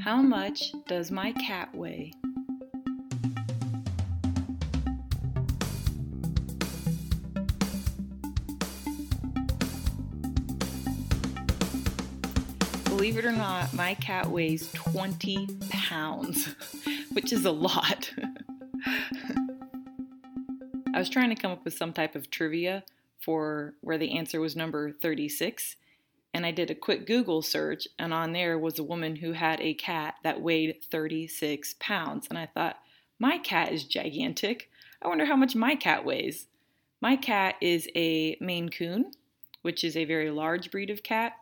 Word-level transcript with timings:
How 0.00 0.22
much 0.22 0.72
does 0.88 1.10
my 1.10 1.32
cat 1.32 1.74
weigh? 1.74 2.14
Believe 12.84 13.18
it 13.18 13.26
or 13.26 13.32
not, 13.32 13.74
my 13.74 13.92
cat 14.00 14.30
weighs 14.30 14.72
20 14.72 15.46
pounds, 15.68 16.54
which 17.12 17.30
is 17.34 17.44
a 17.44 17.52
lot. 17.52 18.10
I 20.94 20.98
was 20.98 21.10
trying 21.10 21.28
to 21.28 21.36
come 21.36 21.52
up 21.52 21.62
with 21.62 21.76
some 21.76 21.92
type 21.92 22.14
of 22.14 22.30
trivia 22.30 22.84
for 23.18 23.74
where 23.82 23.98
the 23.98 24.16
answer 24.16 24.40
was 24.40 24.56
number 24.56 24.92
36, 24.92 25.76
and 26.40 26.46
I 26.46 26.52
did 26.52 26.70
a 26.70 26.74
quick 26.74 27.06
Google 27.06 27.42
search, 27.42 27.86
and 27.98 28.14
on 28.14 28.32
there 28.32 28.58
was 28.58 28.78
a 28.78 28.82
woman 28.82 29.16
who 29.16 29.32
had 29.32 29.60
a 29.60 29.74
cat 29.74 30.14
that 30.24 30.40
weighed 30.40 30.82
36 30.90 31.74
pounds. 31.78 32.28
And 32.30 32.38
I 32.38 32.46
thought, 32.46 32.78
my 33.18 33.36
cat 33.36 33.72
is 33.72 33.84
gigantic. 33.84 34.70
I 35.02 35.08
wonder 35.08 35.26
how 35.26 35.36
much 35.36 35.54
my 35.54 35.74
cat 35.74 36.02
weighs. 36.02 36.46
My 37.02 37.16
cat 37.16 37.56
is 37.60 37.86
a 37.94 38.38
Maine 38.40 38.70
Coon, 38.70 39.10
which 39.60 39.84
is 39.84 39.98
a 39.98 40.06
very 40.06 40.30
large 40.30 40.70
breed 40.70 40.88
of 40.88 41.02
cat. 41.02 41.34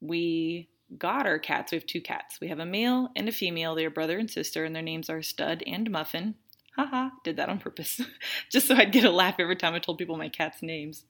We 0.00 0.70
got 0.96 1.26
our 1.26 1.38
cats. 1.38 1.70
We 1.70 1.76
have 1.76 1.84
two 1.84 2.00
cats. 2.00 2.40
We 2.40 2.48
have 2.48 2.58
a 2.58 2.64
male 2.64 3.10
and 3.14 3.28
a 3.28 3.32
female. 3.32 3.74
They 3.74 3.84
are 3.84 3.90
brother 3.90 4.18
and 4.18 4.30
sister, 4.30 4.64
and 4.64 4.74
their 4.74 4.82
names 4.82 5.10
are 5.10 5.20
Stud 5.20 5.62
and 5.66 5.90
Muffin. 5.90 6.36
Haha, 6.74 7.10
did 7.22 7.36
that 7.36 7.50
on 7.50 7.58
purpose, 7.58 8.00
just 8.50 8.66
so 8.66 8.76
I'd 8.76 8.92
get 8.92 9.04
a 9.04 9.10
laugh 9.10 9.34
every 9.38 9.56
time 9.56 9.74
I 9.74 9.78
told 9.78 9.98
people 9.98 10.16
my 10.16 10.30
cat's 10.30 10.62
names. 10.62 11.04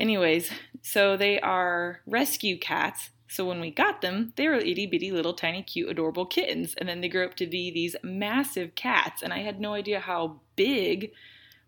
Anyways, 0.00 0.50
so 0.80 1.18
they 1.18 1.38
are 1.40 2.00
rescue 2.06 2.58
cats. 2.58 3.10
So 3.28 3.44
when 3.44 3.60
we 3.60 3.70
got 3.70 4.00
them, 4.00 4.32
they 4.36 4.48
were 4.48 4.54
itty 4.54 4.86
bitty 4.86 5.12
little 5.12 5.34
tiny 5.34 5.62
cute 5.62 5.90
adorable 5.90 6.24
kittens. 6.24 6.74
And 6.78 6.88
then 6.88 7.02
they 7.02 7.10
grew 7.10 7.26
up 7.26 7.34
to 7.34 7.46
be 7.46 7.70
these 7.70 7.94
massive 8.02 8.74
cats. 8.74 9.22
And 9.22 9.30
I 9.30 9.40
had 9.40 9.60
no 9.60 9.74
idea 9.74 10.00
how 10.00 10.40
big 10.56 11.12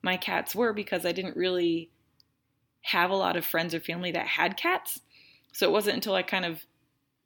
my 0.01 0.17
cats 0.17 0.55
were 0.55 0.73
because 0.73 1.05
I 1.05 1.13
didn't 1.13 1.37
really 1.37 1.91
have 2.81 3.11
a 3.11 3.17
lot 3.17 3.37
of 3.37 3.45
friends 3.45 3.75
or 3.75 3.81
family 3.81 4.13
that 4.13 4.27
had 4.27 4.57
cats. 4.57 5.01
So 5.53 5.69
it 5.69 5.73
wasn't 5.73 5.97
until 5.97 6.15
I 6.15 6.23
kind 6.23 6.47
of 6.47 6.65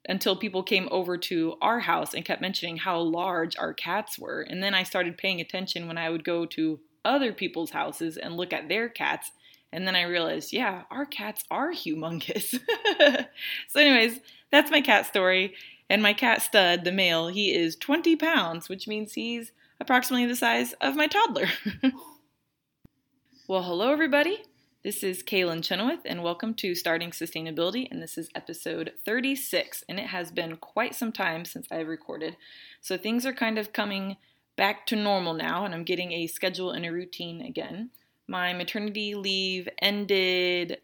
until 0.09 0.35
people 0.35 0.61
came 0.61 0.89
over 0.91 1.17
to 1.17 1.55
our 1.61 1.79
house 1.79 2.13
and 2.13 2.25
kept 2.25 2.41
mentioning 2.41 2.77
how 2.77 2.99
large 2.99 3.55
our 3.57 3.73
cats 3.73 4.19
were. 4.19 4.41
And 4.41 4.61
then 4.61 4.73
I 4.73 4.83
started 4.83 5.17
paying 5.17 5.39
attention 5.39 5.87
when 5.87 5.97
I 5.97 6.09
would 6.09 6.25
go 6.25 6.45
to 6.47 6.81
other 7.05 7.31
people's 7.31 7.71
houses 7.71 8.17
and 8.17 8.35
look 8.35 8.51
at 8.51 8.67
their 8.67 8.89
cats 8.89 9.31
and 9.71 9.87
then 9.87 9.95
I 9.95 10.03
realized, 10.03 10.53
yeah, 10.53 10.83
our 10.89 11.05
cats 11.05 11.43
are 11.51 11.71
humongous. 11.71 12.59
so, 13.67 13.79
anyways, 13.79 14.19
that's 14.51 14.71
my 14.71 14.81
cat 14.81 15.05
story. 15.05 15.53
And 15.89 16.01
my 16.01 16.13
cat 16.13 16.41
stud, 16.41 16.83
the 16.83 16.91
male, 16.91 17.27
he 17.27 17.53
is 17.53 17.75
20 17.75 18.15
pounds, 18.15 18.69
which 18.69 18.87
means 18.87 19.13
he's 19.13 19.51
approximately 19.79 20.25
the 20.25 20.35
size 20.35 20.73
of 20.81 20.95
my 20.95 21.07
toddler. 21.07 21.47
well, 23.47 23.63
hello, 23.63 23.91
everybody. 23.91 24.43
This 24.83 25.03
is 25.03 25.23
Kaylin 25.23 25.63
Chenoweth, 25.63 26.01
and 26.05 26.23
welcome 26.23 26.53
to 26.55 26.73
Starting 26.73 27.11
Sustainability. 27.11 27.87
And 27.91 28.01
this 28.01 28.17
is 28.17 28.29
episode 28.35 28.93
36. 29.05 29.83
And 29.89 29.99
it 29.99 30.07
has 30.07 30.31
been 30.31 30.57
quite 30.57 30.95
some 30.95 31.11
time 31.11 31.45
since 31.45 31.67
I've 31.71 31.87
recorded. 31.87 32.37
So 32.79 32.97
things 32.97 33.25
are 33.25 33.33
kind 33.33 33.57
of 33.57 33.73
coming 33.73 34.17
back 34.55 34.85
to 34.87 34.95
normal 34.95 35.33
now, 35.33 35.65
and 35.65 35.73
I'm 35.73 35.83
getting 35.83 36.13
a 36.13 36.27
schedule 36.27 36.71
and 36.71 36.85
a 36.85 36.91
routine 36.91 37.41
again. 37.41 37.91
My 38.27 38.53
maternity 38.53 39.15
leave 39.15 39.69
ended 39.81 40.79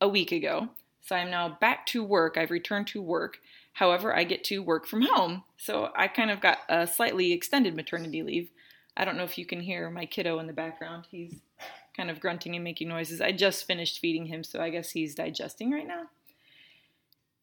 a 0.00 0.08
week 0.08 0.32
ago, 0.32 0.70
so 1.02 1.14
I'm 1.14 1.30
now 1.30 1.58
back 1.60 1.84
to 1.86 2.02
work. 2.02 2.36
I've 2.38 2.50
returned 2.50 2.86
to 2.88 3.02
work. 3.02 3.38
However, 3.74 4.14
I 4.16 4.24
get 4.24 4.44
to 4.44 4.60
work 4.60 4.86
from 4.86 5.02
home, 5.02 5.44
so 5.58 5.90
I 5.94 6.08
kind 6.08 6.30
of 6.30 6.40
got 6.40 6.58
a 6.68 6.86
slightly 6.86 7.32
extended 7.32 7.76
maternity 7.76 8.22
leave. 8.22 8.50
I 8.96 9.04
don't 9.04 9.16
know 9.16 9.24
if 9.24 9.38
you 9.38 9.46
can 9.46 9.60
hear 9.60 9.90
my 9.90 10.06
kiddo 10.06 10.38
in 10.38 10.46
the 10.46 10.52
background. 10.52 11.06
He's 11.10 11.34
kind 11.96 12.10
of 12.10 12.20
grunting 12.20 12.54
and 12.54 12.64
making 12.64 12.88
noises. 12.88 13.20
I 13.20 13.32
just 13.32 13.66
finished 13.66 14.00
feeding 14.00 14.26
him, 14.26 14.42
so 14.42 14.60
I 14.60 14.70
guess 14.70 14.90
he's 14.90 15.14
digesting 15.14 15.70
right 15.70 15.86
now. 15.86 16.06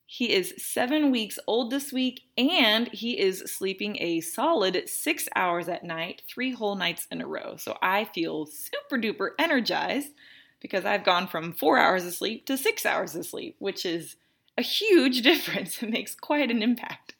He 0.09 0.31
is 0.31 0.53
seven 0.57 1.12
weeks 1.12 1.38
old 1.47 1.69
this 1.69 1.91
week, 1.91 2.22
and 2.38 2.88
he 2.88 3.19
is 3.19 3.40
sleeping 3.45 3.97
a 4.00 4.22
solid 4.22 4.88
six 4.88 5.28
hours 5.35 5.68
at 5.68 5.84
night, 5.84 6.22
three 6.29 6.53
whole 6.53 6.75
nights 6.75 7.09
in 7.12 7.19
a 7.19 7.28
row. 7.28 7.57
So 7.57 7.78
I 7.81 8.06
feel 8.06 8.45
super 8.45 8.97
duper 8.97 9.31
energized 9.38 10.13
because 10.62 10.85
I've 10.85 11.03
gone 11.03 11.28
from 11.28 11.51
four 11.51 11.78
hours 11.78 12.06
of 12.06 12.13
sleep 12.13 12.45
to 12.45 12.57
six 12.57 12.85
hours 12.85 13.16
of 13.18 13.25
sleep, 13.25 13.57
which 13.59 13.85
is 13.85 14.16
a 14.57 14.62
huge 14.62 15.22
difference. 15.23 15.84
It 15.84 15.90
makes 15.90 16.16
quite 16.16 16.50
an 16.50 16.63
impact. 16.63 17.16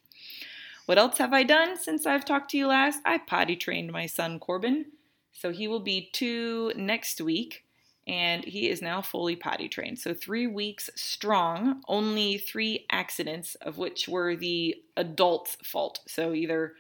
What 0.86 0.98
else 0.98 1.18
have 1.18 1.34
I 1.34 1.44
done 1.44 1.76
since 1.76 2.06
I've 2.06 2.24
talked 2.24 2.52
to 2.52 2.58
you 2.58 2.68
last? 2.68 3.02
I 3.04 3.18
potty 3.18 3.58
trained 3.58 3.92
my 3.92 4.06
son 4.06 4.40
Corbin. 4.40 4.86
So 5.34 5.52
he 5.52 5.68
will 5.68 5.82
be 5.82 6.10
two 6.14 6.72
next 6.78 7.20
week 7.20 7.66
and 8.08 8.46
he 8.46 8.70
is 8.70 8.82
now 8.82 9.02
fully 9.02 9.36
potty 9.36 9.68
trained. 9.68 10.00
So, 10.00 10.14
three 10.14 10.48
weeks 10.48 10.90
strong, 10.96 11.82
only 11.88 12.38
three 12.38 12.86
accidents, 12.90 13.56
of 13.56 13.78
which 13.78 14.08
were 14.08 14.36
the 14.36 14.76
adult's 14.96 15.58
fault. 15.64 16.00
So, 16.08 16.34
either 16.34 16.74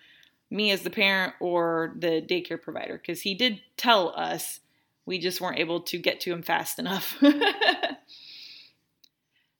me 0.49 0.71
as 0.71 0.83
the 0.83 0.89
parent 0.89 1.33
or 1.39 1.93
the 1.97 2.21
daycare 2.21 2.61
provider, 2.61 2.97
because 2.97 3.21
he 3.21 3.35
did 3.35 3.59
tell 3.75 4.13
us 4.15 4.61
we 5.05 5.19
just 5.19 5.41
weren't 5.41 5.59
able 5.59 5.81
to 5.81 5.97
get 5.97 6.21
to 6.21 6.31
him 6.31 6.41
fast 6.41 6.79
enough. 6.79 7.17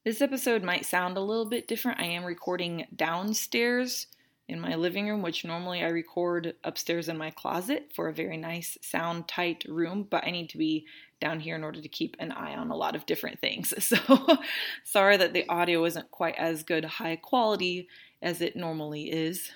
this 0.05 0.22
episode 0.22 0.63
might 0.63 0.85
sound 0.85 1.17
a 1.17 1.22
little 1.22 1.45
bit 1.45 1.67
different. 1.67 1.99
I 1.99 2.05
am 2.05 2.23
recording 2.23 2.88
downstairs 2.95 4.07
in 4.50 4.62
my 4.62 4.75
living 4.75 5.08
room, 5.08 5.22
which 5.22 5.44
normally 5.44 5.84
I 5.84 5.90
record 5.90 6.56
upstairs 6.63 7.09
in 7.09 7.18
my 7.18 7.31
closet 7.31 7.91
for 7.94 8.08
a 8.08 8.13
very 8.13 8.38
nice, 8.38 8.78
sound 8.81 9.28
tight 9.28 9.66
room, 9.68 10.08
but 10.09 10.25
I 10.25 10.31
need 10.31 10.50
to 10.50 10.58
be 10.58 10.85
down 11.19 11.40
here 11.40 11.56
in 11.56 11.63
order 11.63 11.81
to 11.81 11.90
keep 11.90 12.16
an 12.19 12.31
eye 12.31 12.56
on 12.56 12.72
a 12.72 12.75
lot 12.75 12.96
of 12.96 13.06
different 13.06 13.40
things. 13.40 13.74
So 13.88 14.38
sorry 14.84 15.18
that 15.18 15.34
the 15.34 15.47
audio 15.50 15.84
isn't 15.85 16.12
quite 16.12 16.35
as 16.35 16.63
good 16.63 16.85
high 16.85 17.18
quality 17.18 17.88
as 18.22 18.41
it 18.41 18.56
normally 18.56 19.12
is. 19.12 19.52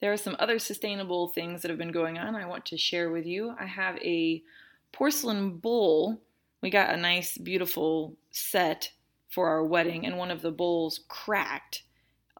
There 0.00 0.12
are 0.12 0.18
some 0.18 0.36
other 0.38 0.58
sustainable 0.58 1.28
things 1.28 1.62
that 1.62 1.70
have 1.70 1.78
been 1.78 1.92
going 1.92 2.18
on 2.18 2.34
I 2.34 2.46
want 2.46 2.66
to 2.66 2.78
share 2.78 3.10
with 3.10 3.24
you. 3.24 3.54
I 3.58 3.66
have 3.66 3.96
a 3.98 4.42
porcelain 4.90 5.58
bowl. 5.58 6.20
We 6.60 6.70
got 6.70 6.92
a 6.92 6.96
nice, 6.96 7.38
beautiful 7.38 8.16
set 8.30 8.90
for 9.28 9.48
our 9.48 9.64
wedding, 9.64 10.04
and 10.04 10.18
one 10.18 10.30
of 10.30 10.42
the 10.42 10.50
bowls 10.50 11.00
cracked 11.08 11.84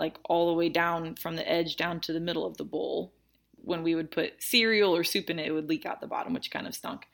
like 0.03 0.19
all 0.25 0.49
the 0.49 0.55
way 0.55 0.69
down 0.69 1.15
from 1.15 1.37
the 1.37 1.49
edge 1.49 1.77
down 1.77 2.01
to 2.01 2.13
the 2.13 2.19
middle 2.19 2.45
of 2.45 2.57
the 2.57 2.65
bowl. 2.65 3.13
When 3.65 3.85
we 3.85 3.95
would 3.95 4.11
put 4.11 4.43
cereal 4.43 4.97
or 4.97 5.05
soup 5.05 5.31
in 5.31 5.39
it, 5.39 5.47
it 5.47 5.53
would 5.53 5.69
leak 5.69 5.87
out 5.87 6.01
the 6.01 6.09
bottom, 6.09 6.35
which 6.35 6.51
kind 6.51 6.67
of 6.67 6.75
stunk. 6.75 7.07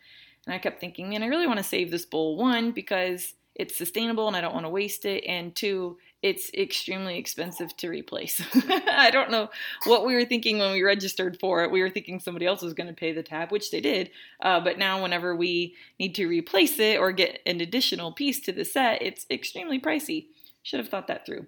And 0.47 0.54
I 0.54 0.59
kept 0.59 0.81
thinking, 0.81 1.10
man, 1.10 1.22
I 1.22 1.26
really 1.26 1.47
want 1.47 1.59
to 1.59 1.62
save 1.62 1.91
this 1.91 2.06
bowl. 2.06 2.38
One, 2.38 2.71
because 2.71 3.34
it's 3.54 3.76
sustainable 3.76 4.26
and 4.26 4.34
I 4.34 4.41
don't 4.41 4.54
want 4.54 4.65
to 4.65 4.71
waste 4.71 5.04
it. 5.04 5.22
And 5.26 5.54
two, 5.54 5.99
it's 6.22 6.50
extremely 6.54 7.19
expensive 7.19 7.76
to 7.76 7.91
replace. 7.91 8.41
I 8.71 9.10
don't 9.10 9.31
know 9.31 9.50
what 9.84 10.06
we 10.06 10.15
were 10.15 10.25
thinking 10.25 10.56
when 10.56 10.72
we 10.72 10.82
registered 10.82 11.38
for 11.38 11.62
it. 11.62 11.70
We 11.70 11.82
were 11.82 11.91
thinking 11.91 12.19
somebody 12.19 12.47
else 12.47 12.62
was 12.62 12.72
going 12.72 12.87
to 12.87 12.94
pay 12.94 13.12
the 13.12 13.22
tab, 13.22 13.53
which 13.53 13.70
they 13.70 13.82
did. 13.82 14.10
Uh, 14.41 14.60
but 14.60 14.78
now, 14.78 15.03
whenever 15.03 15.37
we 15.37 15.75
need 15.99 16.15
to 16.15 16.26
replace 16.26 16.78
it 16.78 16.99
or 16.99 17.12
get 17.12 17.41
an 17.44 17.60
additional 17.60 18.12
piece 18.12 18.41
to 18.41 18.53
the 18.53 18.65
set, 18.65 19.03
it's 19.03 19.26
extremely 19.31 19.78
pricey. 19.78 20.28
Should 20.62 20.81
have 20.81 20.88
thought 20.88 21.09
that 21.09 21.26
through. 21.26 21.47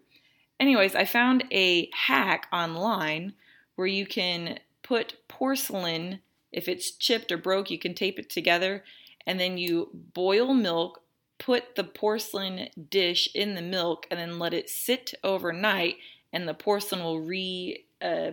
Anyways, 0.60 0.94
I 0.94 1.06
found 1.06 1.44
a 1.50 1.90
hack 1.94 2.46
online 2.52 3.32
where 3.74 3.88
you 3.88 4.06
can 4.06 4.60
put 4.82 5.16
porcelain 5.26 6.20
if 6.52 6.68
it's 6.68 6.90
chipped 6.90 7.32
or 7.32 7.38
broke, 7.38 7.70
you 7.70 7.78
can 7.78 7.94
tape 7.94 8.18
it 8.18 8.28
together 8.28 8.84
and 9.26 9.38
then 9.38 9.58
you 9.58 9.88
boil 10.14 10.52
milk, 10.54 11.02
put 11.38 11.76
the 11.76 11.84
porcelain 11.84 12.68
dish 12.90 13.28
in 13.34 13.54
the 13.54 13.62
milk, 13.62 14.06
and 14.10 14.18
then 14.18 14.38
let 14.38 14.54
it 14.54 14.68
sit 14.68 15.14
overnight, 15.22 15.96
and 16.32 16.48
the 16.48 16.54
porcelain 16.54 17.02
will 17.02 17.20
re, 17.20 17.84
uh, 18.02 18.32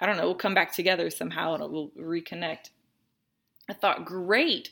I 0.00 0.06
don't 0.06 0.16
know, 0.16 0.26
will 0.26 0.34
come 0.34 0.54
back 0.54 0.72
together 0.72 1.08
somehow 1.10 1.54
and 1.54 1.62
it 1.62 1.70
will 1.70 1.90
reconnect. 1.90 2.70
I 3.68 3.72
thought, 3.72 4.04
great. 4.04 4.70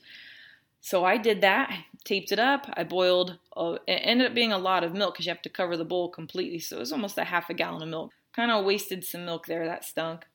So 0.83 1.05
I 1.05 1.17
did 1.17 1.41
that, 1.43 1.73
taped 2.05 2.33
it 2.33 2.41
up. 2.41 2.69
I 2.77 2.83
boiled, 2.83 3.39
uh, 3.57 3.79
it 3.87 4.01
ended 4.03 4.27
up 4.27 4.35
being 4.35 4.53
a 4.53 4.59
lot 4.59 4.83
of 4.83 4.93
milk 4.93 5.15
because 5.15 5.27
you 5.27 5.31
have 5.31 5.41
to 5.43 5.49
cover 5.49 5.77
the 5.77 5.85
bowl 5.85 6.11
completely. 6.11 6.59
So 6.59 6.77
it 6.77 6.81
was 6.81 6.93
almost 6.93 7.17
a 7.17 7.25
half 7.25 7.49
a 7.49 7.55
gallon 7.55 7.83
of 7.83 7.89
milk. 7.89 8.11
Kind 8.35 8.51
of 8.51 8.65
wasted 8.65 9.05
some 9.05 9.25
milk 9.25 9.47
there, 9.47 9.65
that 9.65 9.85
stunk. 9.85 10.27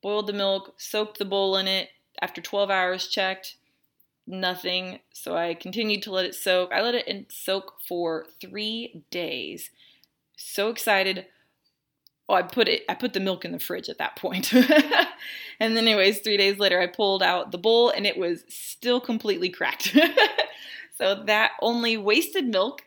Boiled 0.00 0.28
the 0.28 0.32
milk, 0.32 0.74
soaked 0.78 1.18
the 1.18 1.24
bowl 1.24 1.56
in 1.56 1.66
it, 1.66 1.88
after 2.22 2.40
12 2.40 2.70
hours, 2.70 3.08
checked, 3.08 3.56
nothing. 4.24 5.00
So 5.12 5.36
I 5.36 5.54
continued 5.54 6.02
to 6.02 6.12
let 6.12 6.24
it 6.26 6.36
soak. 6.36 6.72
I 6.72 6.80
let 6.80 6.94
it 6.94 7.32
soak 7.32 7.74
for 7.86 8.26
three 8.40 9.02
days. 9.10 9.70
So 10.36 10.68
excited. 10.68 11.26
Oh, 12.28 12.34
I 12.34 12.42
put 12.42 12.68
it. 12.68 12.84
I 12.88 12.94
put 12.94 13.14
the 13.14 13.20
milk 13.20 13.44
in 13.44 13.52
the 13.52 13.58
fridge 13.58 13.88
at 13.88 13.98
that 13.98 14.16
point. 14.16 14.52
and 15.60 15.76
then, 15.76 15.78
anyways, 15.78 16.20
three 16.20 16.36
days 16.36 16.58
later, 16.58 16.80
I 16.80 16.86
pulled 16.86 17.22
out 17.22 17.52
the 17.52 17.58
bowl, 17.58 17.90
and 17.90 18.06
it 18.06 18.18
was 18.18 18.44
still 18.48 19.00
completely 19.00 19.48
cracked. 19.48 19.96
so 20.96 21.22
that 21.24 21.52
only 21.62 21.96
wasted 21.96 22.46
milk 22.46 22.82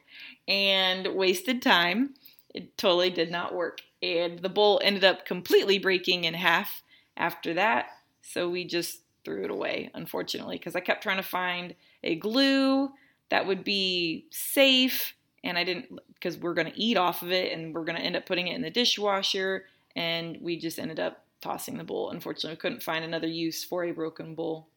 and 0.48 1.16
wasted 1.16 1.62
time. 1.62 2.14
It 2.54 2.78
totally 2.78 3.10
did 3.10 3.32
not 3.32 3.56
work. 3.56 3.82
And 4.04 4.40
the 4.40 4.50
bowl 4.50 4.80
ended 4.84 5.04
up 5.04 5.26
completely 5.26 5.80
breaking 5.80 6.26
in 6.26 6.34
half 6.34 6.84
after 7.18 7.54
that. 7.56 7.88
So 8.22 8.50
we 8.50 8.66
just 8.66 9.02
threw 9.24 9.44
it 9.44 9.52
away, 9.52 9.90
unfortunately, 9.94 10.58
because 10.58 10.76
I 10.76 10.80
kept 10.80 11.04
trying 11.04 11.18
to 11.18 11.24
find 11.24 11.76
a 12.04 12.16
glue 12.16 12.92
that 13.30 13.48
would 13.48 13.64
be 13.64 14.26
safe. 14.32 15.16
And 15.44 15.58
I 15.58 15.64
didn't, 15.64 16.00
because 16.14 16.38
we're 16.38 16.54
going 16.54 16.72
to 16.72 16.80
eat 16.80 16.98
off 16.98 17.24
of 17.24 17.32
it 17.32 17.52
and 17.52 17.74
we're 17.74 17.84
going 17.84 17.98
to 17.98 18.04
end 18.04 18.16
up 18.16 18.26
putting 18.26 18.48
it 18.48 18.56
in 18.56 18.62
the 18.62 18.70
dishwasher. 18.70 19.66
And 19.96 20.38
we 20.42 20.58
just 20.58 20.80
ended 20.80 21.00
up 21.00 21.26
tossing 21.42 21.78
the 21.78 21.84
bowl. 21.84 22.12
Unfortunately, 22.12 22.52
we 22.52 22.58
couldn't 22.58 22.84
find 22.84 23.04
another 23.04 23.28
use 23.28 23.64
for 23.64 23.84
a 23.84 23.92
broken 23.92 24.36
bowl. 24.36 24.68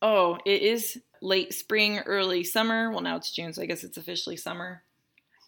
Oh, 0.00 0.38
it 0.46 0.62
is 0.62 1.00
late 1.20 1.54
spring, 1.54 1.98
early 2.00 2.44
summer. 2.44 2.90
Well, 2.90 3.00
now 3.00 3.16
it's 3.16 3.30
June, 3.30 3.52
so 3.52 3.62
I 3.62 3.66
guess 3.66 3.84
it's 3.84 3.96
officially 3.96 4.36
summer. 4.36 4.82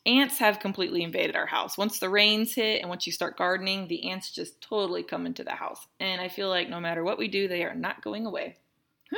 Ants 0.06 0.38
have 0.38 0.60
completely 0.60 1.02
invaded 1.02 1.34
our 1.34 1.46
house. 1.46 1.78
Once 1.78 1.98
the 1.98 2.10
rains 2.10 2.54
hit 2.54 2.80
and 2.80 2.90
once 2.90 3.06
you 3.06 3.12
start 3.12 3.38
gardening, 3.38 3.88
the 3.88 4.10
ants 4.10 4.30
just 4.30 4.60
totally 4.60 5.02
come 5.02 5.24
into 5.24 5.42
the 5.42 5.52
house. 5.52 5.86
And 5.98 6.20
I 6.20 6.28
feel 6.28 6.50
like 6.50 6.68
no 6.68 6.78
matter 6.78 7.02
what 7.02 7.18
we 7.18 7.26
do, 7.26 7.48
they 7.48 7.64
are 7.64 7.74
not 7.74 8.02
going 8.02 8.26
away. 8.26 8.56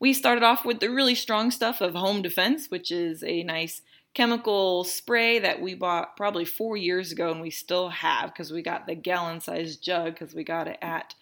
we 0.00 0.12
started 0.12 0.44
off 0.44 0.64
with 0.64 0.78
the 0.78 0.90
really 0.90 1.16
strong 1.16 1.50
stuff 1.50 1.80
of 1.80 1.94
Home 1.94 2.22
Defense, 2.22 2.68
which 2.68 2.92
is 2.92 3.24
a 3.24 3.42
nice 3.42 3.82
chemical 4.16 4.82
spray 4.82 5.38
that 5.38 5.60
we 5.60 5.74
bought 5.74 6.16
probably 6.16 6.46
four 6.46 6.74
years 6.74 7.12
ago 7.12 7.30
and 7.30 7.42
we 7.42 7.50
still 7.50 7.90
have 7.90 8.32
because 8.32 8.50
we 8.50 8.62
got 8.62 8.86
the 8.86 8.94
gallon 8.94 9.40
sized 9.40 9.84
jug 9.84 10.14
because 10.14 10.34
we 10.34 10.42
got 10.42 10.66
it 10.66 10.78
at 10.80 11.14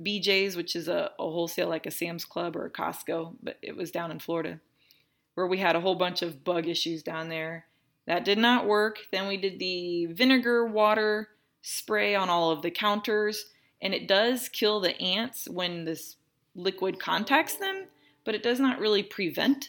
BJ's, 0.00 0.56
which 0.56 0.74
is 0.74 0.88
a, 0.88 1.10
a 1.18 1.22
wholesale 1.22 1.68
like 1.68 1.84
a 1.84 1.90
Sam's 1.90 2.24
Club 2.24 2.56
or 2.56 2.64
a 2.64 2.70
Costco, 2.70 3.34
but 3.42 3.58
it 3.60 3.76
was 3.76 3.90
down 3.90 4.10
in 4.10 4.18
Florida 4.18 4.60
where 5.34 5.46
we 5.46 5.58
had 5.58 5.76
a 5.76 5.80
whole 5.80 5.94
bunch 5.94 6.22
of 6.22 6.42
bug 6.42 6.66
issues 6.66 7.02
down 7.02 7.28
there. 7.28 7.66
That 8.06 8.24
did 8.24 8.38
not 8.38 8.66
work. 8.66 9.00
Then 9.12 9.28
we 9.28 9.36
did 9.36 9.58
the 9.58 10.06
vinegar 10.06 10.64
water 10.64 11.28
spray 11.60 12.14
on 12.14 12.30
all 12.30 12.50
of 12.50 12.62
the 12.62 12.70
counters, 12.70 13.44
and 13.82 13.92
it 13.92 14.08
does 14.08 14.48
kill 14.48 14.80
the 14.80 14.98
ants 15.02 15.48
when 15.50 15.84
this 15.84 16.16
liquid 16.54 16.98
contacts 16.98 17.56
them, 17.56 17.88
but 18.24 18.34
it 18.34 18.42
does 18.42 18.58
not 18.58 18.80
really 18.80 19.02
prevent 19.02 19.68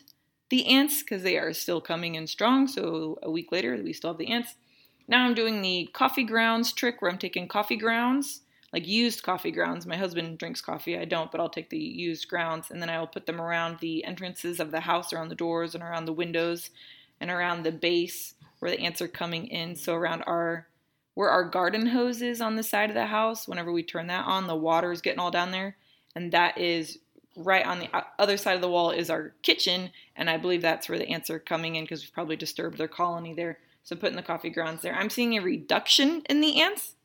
the 0.53 0.67
ants 0.67 1.01
because 1.01 1.23
they 1.23 1.35
are 1.35 1.51
still 1.51 1.81
coming 1.81 2.13
in 2.13 2.27
strong. 2.27 2.67
So 2.67 3.17
a 3.23 3.31
week 3.31 3.51
later, 3.51 3.75
we 3.83 3.91
still 3.91 4.11
have 4.11 4.19
the 4.19 4.29
ants. 4.29 4.53
Now 5.07 5.25
I'm 5.25 5.33
doing 5.33 5.63
the 5.63 5.89
coffee 5.93 6.23
grounds 6.23 6.71
trick 6.71 7.01
where 7.01 7.09
I'm 7.09 7.17
taking 7.17 7.47
coffee 7.47 7.75
grounds 7.75 8.41
like 8.71 8.87
used 8.87 9.23
coffee 9.23 9.49
grounds. 9.49 9.87
My 9.87 9.97
husband 9.97 10.37
drinks 10.37 10.61
coffee, 10.61 10.95
I 10.95 11.05
don't, 11.05 11.31
but 11.31 11.41
I'll 11.41 11.49
take 11.49 11.71
the 11.71 11.79
used 11.79 12.27
grounds 12.27 12.69
and 12.69 12.79
then 12.79 12.89
I 12.91 12.99
will 12.99 13.07
put 13.07 13.25
them 13.25 13.41
around 13.41 13.79
the 13.79 14.05
entrances 14.05 14.59
of 14.59 14.69
the 14.69 14.81
house, 14.81 15.11
around 15.11 15.29
the 15.29 15.35
doors 15.35 15.73
and 15.73 15.83
around 15.83 16.05
the 16.05 16.13
windows 16.13 16.69
and 17.19 17.31
around 17.31 17.63
the 17.63 17.71
base 17.71 18.35
where 18.59 18.69
the 18.69 18.79
ants 18.79 19.01
are 19.01 19.07
coming 19.07 19.47
in. 19.47 19.75
So 19.75 19.95
around 19.95 20.21
our 20.27 20.67
where 21.15 21.31
our 21.31 21.49
garden 21.49 21.87
hose 21.87 22.21
is 22.21 22.41
on 22.41 22.57
the 22.57 22.63
side 22.63 22.91
of 22.91 22.95
the 22.95 23.07
house, 23.07 23.47
whenever 23.47 23.71
we 23.71 23.81
turn 23.81 24.05
that 24.07 24.27
on, 24.27 24.45
the 24.45 24.55
water 24.55 24.91
is 24.91 25.01
getting 25.01 25.19
all 25.19 25.31
down 25.31 25.49
there. 25.49 25.77
And 26.15 26.31
that 26.31 26.59
is 26.59 26.99
right 27.35 27.65
on 27.65 27.79
the 27.79 27.95
uh, 27.95 28.03
other 28.19 28.37
side 28.37 28.55
of 28.55 28.61
the 28.61 28.69
wall 28.69 28.91
is 28.91 29.09
our 29.09 29.33
kitchen, 29.41 29.91
and 30.15 30.29
I 30.29 30.37
believe 30.37 30.61
that's 30.61 30.87
where 30.87 30.99
the 30.99 31.09
ants 31.09 31.29
are 31.29 31.39
coming 31.39 31.75
in 31.75 31.83
because 31.83 32.01
we've 32.01 32.13
probably 32.13 32.35
disturbed 32.35 32.77
their 32.77 32.87
colony 32.87 33.33
there. 33.33 33.59
So 33.83 33.95
putting 33.95 34.15
the 34.15 34.23
coffee 34.23 34.49
grounds 34.49 34.81
there. 34.81 34.95
I'm 34.95 35.09
seeing 35.09 35.37
a 35.37 35.41
reduction 35.41 36.21
in 36.29 36.39
the 36.39 36.61
ants 36.61 36.95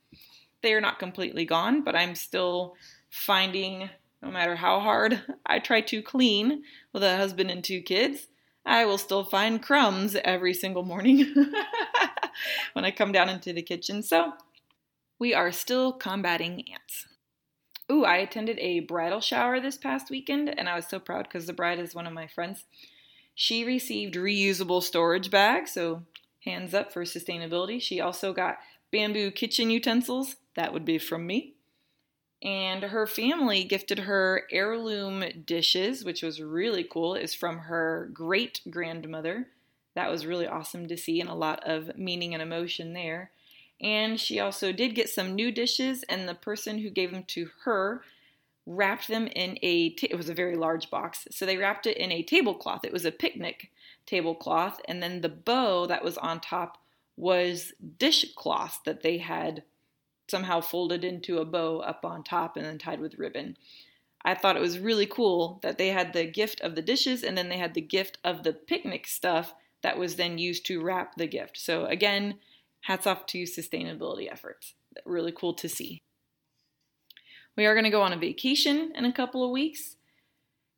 they 0.62 0.74
are 0.74 0.80
not 0.80 0.98
completely 0.98 1.44
gone, 1.44 1.82
but 1.82 1.94
I'm 1.94 2.14
still 2.14 2.74
finding, 3.10 3.90
no 4.22 4.30
matter 4.30 4.56
how 4.56 4.80
hard 4.80 5.22
I 5.46 5.58
try 5.58 5.80
to 5.82 6.02
clean 6.02 6.62
with 6.92 7.02
a 7.02 7.16
husband 7.16 7.50
and 7.50 7.62
two 7.62 7.80
kids, 7.80 8.28
I 8.66 8.84
will 8.84 8.98
still 8.98 9.24
find 9.24 9.62
crumbs 9.62 10.16
every 10.24 10.52
single 10.52 10.84
morning 10.84 11.32
when 12.72 12.84
I 12.84 12.90
come 12.90 13.12
down 13.12 13.28
into 13.28 13.52
the 13.52 13.62
kitchen. 13.62 14.02
So 14.02 14.32
we 15.18 15.32
are 15.32 15.52
still 15.52 15.92
combating 15.92 16.64
ants. 16.70 17.06
Ooh, 17.90 18.04
I 18.04 18.16
attended 18.16 18.58
a 18.58 18.80
bridal 18.80 19.20
shower 19.20 19.60
this 19.60 19.78
past 19.78 20.10
weekend 20.10 20.56
and 20.58 20.68
I 20.68 20.76
was 20.76 20.86
so 20.86 20.98
proud 20.98 21.24
because 21.24 21.46
the 21.46 21.52
bride 21.52 21.78
is 21.78 21.94
one 21.94 22.06
of 22.06 22.12
my 22.12 22.26
friends. 22.26 22.64
She 23.34 23.64
received 23.64 24.14
reusable 24.14 24.82
storage 24.82 25.30
bags, 25.30 25.72
so 25.72 26.02
hands 26.44 26.74
up 26.74 26.92
for 26.92 27.04
sustainability. 27.04 27.80
She 27.80 28.00
also 28.00 28.32
got 28.32 28.58
bamboo 28.90 29.30
kitchen 29.30 29.70
utensils 29.70 30.36
that 30.54 30.72
would 30.72 30.84
be 30.84 30.98
from 30.98 31.26
me. 31.26 31.54
And 32.42 32.84
her 32.84 33.06
family 33.06 33.64
gifted 33.64 34.00
her 34.00 34.44
heirloom 34.52 35.24
dishes, 35.44 36.04
which 36.04 36.22
was 36.22 36.40
really 36.40 36.84
cool. 36.84 37.14
Is 37.14 37.34
from 37.34 37.58
her 37.58 38.10
great 38.12 38.60
grandmother. 38.70 39.48
That 39.94 40.10
was 40.10 40.26
really 40.26 40.46
awesome 40.46 40.86
to 40.86 40.96
see, 40.96 41.20
and 41.20 41.28
a 41.28 41.34
lot 41.34 41.62
of 41.64 41.96
meaning 41.96 42.34
and 42.34 42.42
emotion 42.42 42.92
there. 42.92 43.32
And 43.80 44.18
she 44.18 44.40
also 44.40 44.72
did 44.72 44.94
get 44.94 45.08
some 45.08 45.34
new 45.34 45.52
dishes, 45.52 46.04
and 46.08 46.28
the 46.28 46.34
person 46.34 46.78
who 46.78 46.90
gave 46.90 47.12
them 47.12 47.24
to 47.28 47.48
her 47.64 48.02
wrapped 48.66 49.08
them 49.08 49.26
in 49.28 49.58
a. 49.62 49.90
T- 49.90 50.08
it 50.10 50.16
was 50.16 50.28
a 50.28 50.34
very 50.34 50.56
large 50.56 50.90
box, 50.90 51.28
so 51.30 51.46
they 51.46 51.56
wrapped 51.56 51.86
it 51.86 51.96
in 51.96 52.10
a 52.12 52.22
tablecloth. 52.22 52.84
It 52.84 52.92
was 52.92 53.04
a 53.04 53.12
picnic 53.12 53.70
tablecloth, 54.06 54.80
and 54.86 55.02
then 55.02 55.20
the 55.20 55.28
bow 55.28 55.86
that 55.86 56.04
was 56.04 56.18
on 56.18 56.40
top 56.40 56.78
was 57.16 57.72
dishcloth 57.98 58.80
that 58.84 59.02
they 59.02 59.18
had 59.18 59.62
somehow 60.28 60.60
folded 60.60 61.04
into 61.04 61.38
a 61.38 61.44
bow 61.44 61.78
up 61.80 62.04
on 62.04 62.22
top 62.22 62.56
and 62.56 62.64
then 62.64 62.78
tied 62.78 63.00
with 63.00 63.18
ribbon. 63.18 63.56
I 64.24 64.34
thought 64.34 64.56
it 64.56 64.62
was 64.62 64.78
really 64.78 65.06
cool 65.06 65.58
that 65.62 65.78
they 65.78 65.88
had 65.88 66.12
the 66.12 66.26
gift 66.26 66.60
of 66.60 66.74
the 66.74 66.82
dishes 66.82 67.22
and 67.22 67.36
then 67.36 67.48
they 67.48 67.56
had 67.56 67.74
the 67.74 67.80
gift 67.80 68.18
of 68.24 68.42
the 68.42 68.52
picnic 68.52 69.06
stuff 69.06 69.54
that 69.82 69.98
was 69.98 70.16
then 70.16 70.38
used 70.38 70.66
to 70.66 70.82
wrap 70.82 71.16
the 71.16 71.26
gift. 71.26 71.56
So, 71.56 71.86
again, 71.86 72.34
hats 72.82 73.06
off 73.06 73.26
to 73.26 73.42
sustainability 73.42 74.30
efforts. 74.30 74.74
Really 75.04 75.32
cool 75.32 75.54
to 75.54 75.68
see. 75.68 76.02
We 77.56 77.66
are 77.66 77.74
going 77.74 77.84
to 77.84 77.90
go 77.90 78.02
on 78.02 78.12
a 78.12 78.18
vacation 78.18 78.92
in 78.94 79.04
a 79.04 79.12
couple 79.12 79.44
of 79.44 79.50
weeks. 79.50 79.96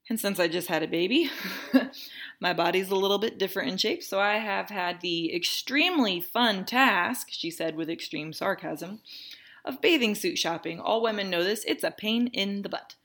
And 0.08 0.18
since 0.18 0.40
I 0.40 0.48
just 0.48 0.68
had 0.68 0.82
a 0.82 0.88
baby, 0.88 1.30
my 2.40 2.52
body's 2.52 2.90
a 2.90 2.96
little 2.96 3.18
bit 3.18 3.38
different 3.38 3.70
in 3.70 3.76
shape. 3.76 4.02
So 4.02 4.18
I 4.18 4.38
have 4.38 4.70
had 4.70 5.00
the 5.00 5.34
extremely 5.34 6.20
fun 6.20 6.64
task, 6.64 7.28
she 7.30 7.50
said 7.50 7.76
with 7.76 7.90
extreme 7.90 8.32
sarcasm, 8.32 9.00
of 9.64 9.80
bathing 9.80 10.14
suit 10.14 10.38
shopping. 10.38 10.80
All 10.80 11.02
women 11.02 11.30
know 11.30 11.44
this, 11.44 11.64
it's 11.64 11.84
a 11.84 11.90
pain 11.90 12.28
in 12.28 12.62
the 12.62 12.68
butt. 12.68 12.96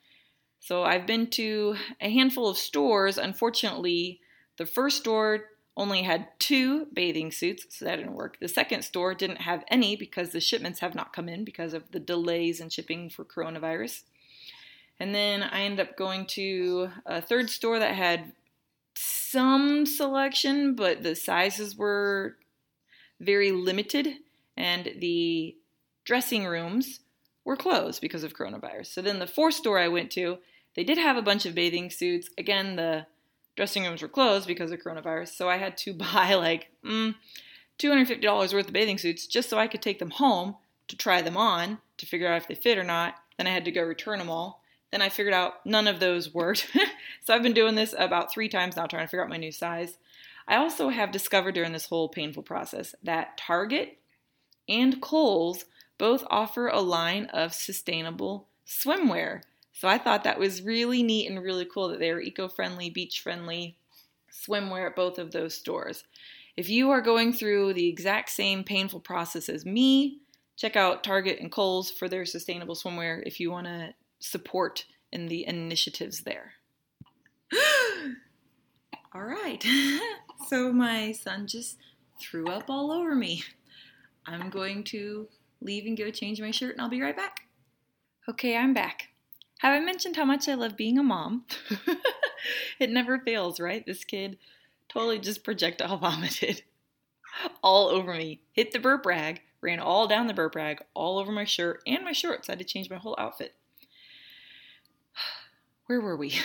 So 0.59 0.83
I've 0.83 1.05
been 1.05 1.29
to 1.31 1.75
a 2.01 2.09
handful 2.09 2.47
of 2.47 2.57
stores. 2.57 3.19
Unfortunately, 3.19 4.19
the 4.57 4.65
first 4.65 4.97
store 5.01 5.41
only 5.77 6.03
had 6.03 6.27
two 6.39 6.87
bathing 6.93 7.31
suits, 7.31 7.65
so 7.69 7.85
that 7.85 7.97
didn't 7.97 8.13
work. 8.13 8.37
The 8.39 8.47
second 8.47 8.83
store 8.83 9.13
didn't 9.13 9.41
have 9.41 9.63
any 9.67 9.95
because 9.95 10.29
the 10.29 10.39
shipments 10.39 10.79
have 10.79 10.95
not 10.95 11.13
come 11.13 11.27
in 11.27 11.43
because 11.43 11.73
of 11.73 11.91
the 11.91 11.99
delays 11.99 12.59
in 12.59 12.69
shipping 12.69 13.09
for 13.09 13.25
coronavirus. 13.25 14.03
And 14.99 15.13
then 15.13 15.43
I 15.43 15.61
ended 15.61 15.81
up 15.81 15.97
going 15.97 16.25
to 16.27 16.89
a 17.05 17.21
third 17.21 17.49
store 17.49 17.79
that 17.79 17.95
had 17.95 18.31
some 18.95 19.85
selection, 19.85 20.75
but 20.75 21.03
the 21.03 21.15
sizes 21.15 21.75
were 21.75 22.37
very 23.19 23.51
limited, 23.51 24.07
and 24.55 24.93
the 24.99 25.55
dressing 26.05 26.45
rooms 26.45 27.01
were 27.43 27.57
closed 27.57 27.99
because 27.99 28.23
of 28.23 28.33
coronavirus. 28.33 28.87
So 28.87 29.01
then 29.01 29.19
the 29.19 29.27
fourth 29.27 29.55
store 29.55 29.79
I 29.79 29.89
went 29.89 30.11
to, 30.11 30.37
they 30.75 30.85
did 30.85 30.97
have 30.97 31.17
a 31.17 31.21
bunch 31.21 31.45
of 31.45 31.55
bathing 31.55 31.89
suits. 31.89 32.29
Again, 32.37 32.77
the 32.77 33.07
dressing 33.55 33.83
rooms 33.83 34.01
were 34.01 34.07
closed 34.07 34.47
because 34.47 34.71
of 34.71 34.81
coronavirus. 34.81 35.35
So 35.35 35.49
I 35.49 35.57
had 35.57 35.77
to 35.79 35.93
buy 36.13 36.35
like 36.35 36.69
mm, 36.83 37.15
$250 37.79 38.53
worth 38.53 38.67
of 38.67 38.73
bathing 38.73 38.97
suits 38.97 39.27
just 39.27 39.49
so 39.49 39.57
I 39.57 39.67
could 39.67 39.81
take 39.81 39.99
them 39.99 40.11
home 40.11 40.55
to 40.87 40.95
try 40.95 41.21
them 41.21 41.37
on 41.37 41.79
to 41.97 42.05
figure 42.05 42.27
out 42.27 42.37
if 42.37 42.47
they 42.47 42.55
fit 42.55 42.77
or 42.77 42.83
not. 42.83 43.15
Then 43.37 43.47
I 43.47 43.51
had 43.51 43.65
to 43.65 43.71
go 43.71 43.81
return 43.81 44.19
them 44.19 44.29
all. 44.29 44.61
Then 44.91 45.01
I 45.01 45.09
figured 45.09 45.33
out 45.33 45.65
none 45.65 45.87
of 45.87 45.99
those 45.99 46.33
worked. 46.33 46.71
so 47.23 47.33
I've 47.33 47.43
been 47.43 47.53
doing 47.53 47.75
this 47.75 47.93
about 47.97 48.31
three 48.31 48.47
times 48.47 48.75
now, 48.75 48.85
trying 48.85 49.03
to 49.03 49.07
figure 49.07 49.23
out 49.23 49.29
my 49.29 49.37
new 49.37 49.51
size. 49.51 49.97
I 50.47 50.57
also 50.57 50.89
have 50.89 51.11
discovered 51.11 51.55
during 51.55 51.73
this 51.73 51.87
whole 51.87 52.07
painful 52.07 52.43
process 52.43 52.93
that 53.03 53.37
Target 53.37 53.97
and 54.69 55.01
Kohl's 55.01 55.65
both 55.97 56.23
offer 56.29 56.67
a 56.67 56.81
line 56.81 57.25
of 57.27 57.53
sustainable 57.53 58.47
swimwear. 58.67 59.41
So 59.75 59.89
I 59.89 59.97
thought 59.97 60.23
that 60.23 60.39
was 60.39 60.61
really 60.61 61.03
neat 61.03 61.29
and 61.29 61.43
really 61.43 61.65
cool 61.65 61.89
that 61.89 61.99
they 61.99 62.11
were 62.13 62.21
eco 62.21 62.47
friendly, 62.47 62.89
beach 62.89 63.19
friendly 63.19 63.75
swimwear 64.31 64.87
at 64.87 64.95
both 64.95 65.19
of 65.19 65.31
those 65.31 65.53
stores. 65.53 66.05
If 66.55 66.69
you 66.69 66.91
are 66.91 67.01
going 67.01 67.33
through 67.33 67.73
the 67.73 67.87
exact 67.87 68.29
same 68.29 68.63
painful 68.63 69.01
process 69.01 69.49
as 69.49 69.65
me, 69.65 70.19
check 70.55 70.77
out 70.77 71.03
Target 71.03 71.39
and 71.41 71.51
Kohl's 71.51 71.91
for 71.91 72.07
their 72.07 72.25
sustainable 72.25 72.75
swimwear 72.75 73.21
if 73.25 73.39
you 73.39 73.51
want 73.51 73.67
to 73.67 73.93
support 74.19 74.85
in 75.11 75.27
the 75.27 75.45
initiatives 75.45 76.21
there. 76.21 76.53
all 79.13 79.23
right. 79.23 79.63
so 80.47 80.71
my 80.71 81.11
son 81.11 81.47
just 81.47 81.77
threw 82.21 82.47
up 82.47 82.69
all 82.69 82.91
over 82.91 83.13
me. 83.13 83.43
I'm 84.25 84.49
going 84.49 84.85
to 84.85 85.27
leave 85.61 85.85
and 85.85 85.97
go 85.97 86.09
change 86.11 86.39
my 86.39 86.51
shirt, 86.51 86.71
and 86.73 86.81
I'll 86.81 86.89
be 86.89 87.01
right 87.01 87.15
back. 87.15 87.41
Okay, 88.29 88.55
I'm 88.55 88.73
back. 88.73 89.09
Have 89.65 89.81
I 89.81 89.83
mentioned 89.83 90.15
how 90.15 90.25
much 90.25 90.47
I 90.47 90.53
love 90.53 90.77
being 90.77 90.99
a 90.99 91.03
mom? 91.03 91.43
it 92.79 92.91
never 92.91 93.17
fails, 93.17 93.59
right? 93.59 93.83
This 93.83 94.03
kid 94.03 94.37
totally 94.87 95.17
just 95.17 95.43
projectile 95.43 95.97
vomited 96.01 96.61
all 97.63 97.87
over 97.87 98.13
me, 98.13 98.41
hit 98.51 98.73
the 98.73 98.79
burp 98.79 99.07
rag, 99.07 99.41
ran 99.61 99.79
all 99.79 100.07
down 100.07 100.27
the 100.27 100.35
burp 100.35 100.53
rag, 100.53 100.83
all 100.93 101.17
over 101.17 101.31
my 101.31 101.45
shirt 101.45 101.81
and 101.87 102.03
my 102.03 102.11
shorts. 102.11 102.47
I 102.47 102.51
had 102.51 102.59
to 102.59 102.63
change 102.63 102.91
my 102.91 102.97
whole 102.97 103.15
outfit. 103.17 103.55
Where 105.87 105.99
were 105.99 106.15
we? 106.15 106.35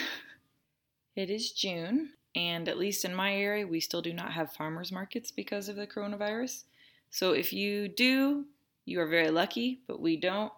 It 1.15 1.29
is 1.29 1.53
June, 1.53 2.12
and 2.35 2.69
at 2.69 2.79
least 2.79 3.05
in 3.05 3.15
my 3.15 3.35
area, 3.35 3.67
we 3.67 3.81
still 3.81 4.00
do 4.00 4.15
not 4.15 4.33
have 4.33 4.53
farmers 4.53 4.91
markets 4.91 5.31
because 5.31 5.69
of 5.69 5.77
the 5.77 5.87
coronavirus. 5.87 6.62
So 7.11 7.33
if 7.33 7.53
you 7.53 7.89
do, 7.89 8.47
you 8.87 9.00
are 9.00 9.09
very 9.09 9.31
lucky, 9.31 9.81
but 9.87 10.00
we 10.00 10.17
don't. 10.17 10.53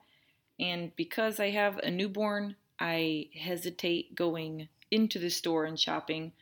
And 0.63 0.95
because 0.95 1.41
I 1.41 1.51
have 1.51 1.79
a 1.79 1.91
newborn, 1.91 2.55
I 2.79 3.27
hesitate 3.35 4.15
going 4.15 4.69
into 4.93 5.19
the 5.19 5.29
store 5.29 5.65
and 5.65 5.79
shopping. 5.79 6.33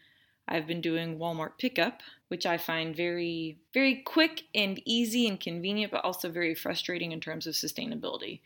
I've 0.47 0.67
been 0.67 0.83
doing 0.83 1.19
Walmart 1.19 1.53
pickup, 1.59 2.03
which 2.29 2.45
I 2.45 2.59
find 2.59 2.95
very, 2.95 3.57
very 3.73 3.95
quick 3.95 4.43
and 4.55 4.79
easy 4.85 5.27
and 5.27 5.41
convenient, 5.41 5.91
but 5.91 6.05
also 6.05 6.29
very 6.29 6.55
frustrating 6.55 7.13
in 7.13 7.21
terms 7.21 7.47
of 7.47 7.55
sustainability. 7.55 8.41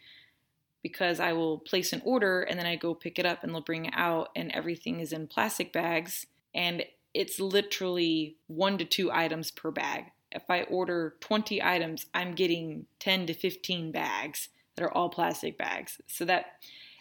Because 0.81 1.19
I 1.19 1.33
will 1.33 1.59
place 1.59 1.93
an 1.93 2.03
order 2.05 2.43
and 2.43 2.57
then 2.57 2.67
I 2.67 2.77
go 2.77 2.95
pick 2.95 3.19
it 3.19 3.27
up 3.27 3.43
and 3.43 3.53
they'll 3.53 3.61
bring 3.61 3.87
it 3.87 3.95
out, 3.97 4.29
and 4.37 4.53
everything 4.53 5.01
is 5.01 5.13
in 5.13 5.27
plastic 5.27 5.73
bags, 5.73 6.25
and 6.55 6.85
it's 7.15 7.41
literally 7.41 8.37
one 8.47 8.79
to 8.79 8.85
two 8.85 9.11
items 9.11 9.51
per 9.51 9.73
bag. 9.73 10.13
If 10.31 10.49
I 10.49 10.63
order 10.63 11.17
20 11.19 11.61
items, 11.61 12.07
I'm 12.15 12.35
getting 12.35 12.87
10 13.01 13.27
to 13.27 13.35
15 13.35 13.91
bags 13.91 14.51
that 14.77 14.85
are 14.85 14.93
all 14.93 15.09
plastic 15.09 15.57
bags. 15.57 16.01
So 16.07 16.25
that 16.25 16.47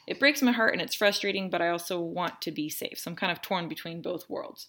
it 0.08 0.20
breaks 0.20 0.42
my 0.42 0.51
heart 0.51 0.74
and 0.74 0.82
it's 0.82 0.96
frustrating, 0.96 1.50
but 1.50 1.62
I 1.62 1.70
also 1.70 2.00
want 2.00 2.42
to 2.42 2.51
be 2.51 2.70
safe. 2.70 3.00
So 3.00 3.12
I'm 3.12 3.15
kind 3.15 3.32
of 3.32 3.42
torn 3.42 3.68
between 3.68 4.01
both 4.01 4.30
worlds. 4.30 4.68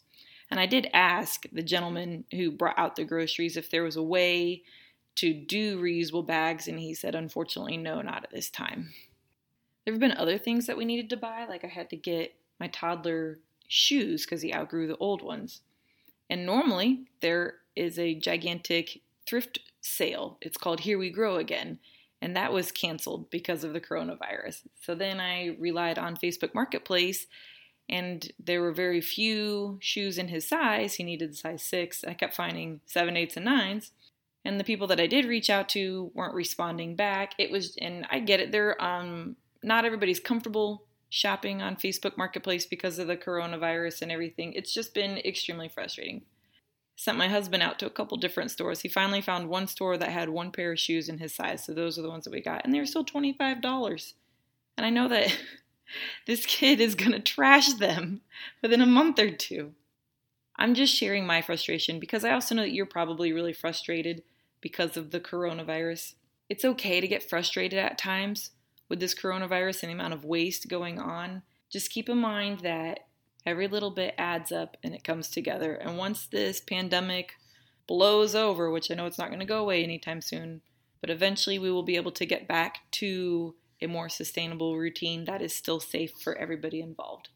And 0.50 0.60
I 0.60 0.66
did 0.66 0.90
ask 0.92 1.46
the 1.52 1.62
gentleman 1.62 2.24
who 2.30 2.50
brought 2.50 2.78
out 2.78 2.96
the 2.96 3.04
groceries 3.04 3.56
if 3.56 3.70
there 3.70 3.82
was 3.82 3.96
a 3.96 4.02
way 4.02 4.62
to 5.16 5.32
do 5.32 5.80
reusable 5.80 6.26
bags, 6.26 6.66
and 6.66 6.78
he 6.78 6.92
said, 6.92 7.14
unfortunately, 7.14 7.76
no, 7.76 8.02
not 8.02 8.24
at 8.24 8.30
this 8.30 8.50
time. 8.50 8.90
There 9.84 9.94
have 9.94 10.00
been 10.00 10.12
other 10.12 10.38
things 10.38 10.66
that 10.66 10.76
we 10.76 10.84
needed 10.84 11.08
to 11.10 11.16
buy, 11.16 11.46
like 11.48 11.64
I 11.64 11.68
had 11.68 11.90
to 11.90 11.96
get 11.96 12.34
my 12.58 12.68
toddler 12.68 13.38
shoes 13.68 14.24
because 14.24 14.42
he 14.42 14.52
outgrew 14.52 14.86
the 14.86 14.96
old 14.96 15.22
ones. 15.22 15.60
And 16.28 16.44
normally 16.44 17.04
there 17.20 17.56
is 17.76 17.98
a 17.98 18.14
gigantic 18.14 19.00
thrift 19.26 19.60
sale. 19.80 20.38
It's 20.40 20.56
called 20.56 20.80
Here 20.80 20.98
We 20.98 21.10
Grow 21.10 21.36
Again 21.36 21.78
and 22.24 22.36
that 22.36 22.54
was 22.54 22.72
canceled 22.72 23.28
because 23.28 23.64
of 23.64 23.74
the 23.74 23.80
coronavirus. 23.82 24.62
So 24.80 24.94
then 24.94 25.20
I 25.20 25.56
relied 25.60 25.98
on 25.98 26.16
Facebook 26.16 26.54
Marketplace, 26.54 27.26
and 27.86 28.32
there 28.42 28.62
were 28.62 28.72
very 28.72 29.02
few 29.02 29.76
shoes 29.82 30.16
in 30.16 30.28
his 30.28 30.48
size. 30.48 30.94
He 30.94 31.04
needed 31.04 31.36
size 31.36 31.62
six. 31.62 32.02
I 32.02 32.14
kept 32.14 32.34
finding 32.34 32.80
seven, 32.86 33.14
eights, 33.14 33.36
and 33.36 33.44
nines. 33.44 33.92
And 34.42 34.58
the 34.58 34.64
people 34.64 34.86
that 34.86 35.00
I 35.00 35.06
did 35.06 35.26
reach 35.26 35.50
out 35.50 35.68
to 35.70 36.10
weren't 36.14 36.32
responding 36.32 36.96
back. 36.96 37.34
It 37.36 37.50
was, 37.50 37.76
and 37.78 38.06
I 38.10 38.20
get 38.20 38.40
it. 38.40 38.52
They're 38.52 38.82
um, 38.82 39.36
not 39.62 39.84
everybody's 39.84 40.18
comfortable 40.18 40.84
shopping 41.10 41.60
on 41.60 41.76
Facebook 41.76 42.16
Marketplace 42.16 42.64
because 42.64 42.98
of 42.98 43.06
the 43.06 43.18
coronavirus 43.18 44.00
and 44.00 44.10
everything. 44.10 44.54
It's 44.54 44.72
just 44.72 44.94
been 44.94 45.18
extremely 45.18 45.68
frustrating 45.68 46.22
sent 46.96 47.18
my 47.18 47.28
husband 47.28 47.62
out 47.62 47.78
to 47.78 47.86
a 47.86 47.90
couple 47.90 48.16
different 48.16 48.50
stores. 48.50 48.80
He 48.80 48.88
finally 48.88 49.20
found 49.20 49.48
one 49.48 49.66
store 49.66 49.96
that 49.98 50.10
had 50.10 50.28
one 50.28 50.52
pair 50.52 50.72
of 50.72 50.78
shoes 50.78 51.08
in 51.08 51.18
his 51.18 51.34
size, 51.34 51.64
so 51.64 51.72
those 51.72 51.98
are 51.98 52.02
the 52.02 52.08
ones 52.08 52.24
that 52.24 52.32
we 52.32 52.40
got, 52.40 52.64
and 52.64 52.72
they 52.72 52.78
were 52.78 52.86
still 52.86 53.04
$25. 53.04 54.14
And 54.76 54.86
I 54.86 54.90
know 54.90 55.08
that 55.08 55.36
this 56.26 56.46
kid 56.46 56.80
is 56.80 56.94
going 56.94 57.12
to 57.12 57.20
trash 57.20 57.74
them 57.74 58.20
within 58.62 58.80
a 58.80 58.86
month 58.86 59.18
or 59.18 59.30
two. 59.30 59.72
I'm 60.56 60.74
just 60.74 60.94
sharing 60.94 61.26
my 61.26 61.42
frustration 61.42 61.98
because 61.98 62.24
I 62.24 62.32
also 62.32 62.54
know 62.54 62.62
that 62.62 62.72
you're 62.72 62.86
probably 62.86 63.32
really 63.32 63.52
frustrated 63.52 64.22
because 64.60 64.96
of 64.96 65.10
the 65.10 65.20
coronavirus. 65.20 66.14
It's 66.48 66.64
okay 66.64 67.00
to 67.00 67.08
get 67.08 67.28
frustrated 67.28 67.78
at 67.78 67.98
times 67.98 68.50
with 68.88 69.00
this 69.00 69.14
coronavirus 69.14 69.82
and 69.82 69.90
the 69.90 69.94
amount 69.94 70.14
of 70.14 70.24
waste 70.24 70.68
going 70.68 71.00
on. 71.00 71.42
Just 71.70 71.90
keep 71.90 72.08
in 72.08 72.18
mind 72.18 72.60
that 72.60 73.00
Every 73.46 73.68
little 73.68 73.90
bit 73.90 74.14
adds 74.16 74.50
up 74.50 74.76
and 74.82 74.94
it 74.94 75.04
comes 75.04 75.28
together. 75.28 75.74
And 75.74 75.98
once 75.98 76.26
this 76.26 76.60
pandemic 76.60 77.34
blows 77.86 78.34
over, 78.34 78.70
which 78.70 78.90
I 78.90 78.94
know 78.94 79.06
it's 79.06 79.18
not 79.18 79.28
going 79.28 79.40
to 79.40 79.46
go 79.46 79.60
away 79.60 79.82
anytime 79.82 80.20
soon, 80.20 80.62
but 81.00 81.10
eventually 81.10 81.58
we 81.58 81.70
will 81.70 81.82
be 81.82 81.96
able 81.96 82.12
to 82.12 82.24
get 82.24 82.48
back 82.48 82.78
to 82.92 83.54
a 83.82 83.86
more 83.86 84.08
sustainable 84.08 84.78
routine 84.78 85.24
that 85.26 85.42
is 85.42 85.54
still 85.54 85.80
safe 85.80 86.12
for 86.22 86.36
everybody 86.36 86.80
involved. 86.80 87.28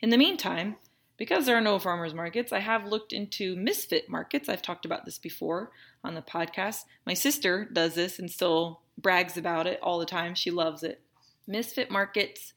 In 0.00 0.10
the 0.10 0.16
meantime, 0.16 0.76
because 1.16 1.46
there 1.46 1.56
are 1.56 1.60
no 1.60 1.78
farmers 1.78 2.14
markets, 2.14 2.52
I 2.52 2.60
have 2.60 2.86
looked 2.86 3.12
into 3.12 3.54
misfit 3.56 4.08
markets. 4.08 4.48
I've 4.48 4.62
talked 4.62 4.84
about 4.84 5.04
this 5.04 5.18
before 5.18 5.70
on 6.02 6.14
the 6.14 6.22
podcast. 6.22 6.84
My 7.06 7.14
sister 7.14 7.68
does 7.70 7.94
this 7.94 8.18
and 8.18 8.30
still 8.30 8.80
brags 8.98 9.36
about 9.36 9.66
it 9.66 9.78
all 9.82 9.98
the 9.98 10.06
time. 10.06 10.34
She 10.34 10.50
loves 10.50 10.82
it. 10.82 11.02
Misfit 11.46 11.90
Markets 11.90 12.54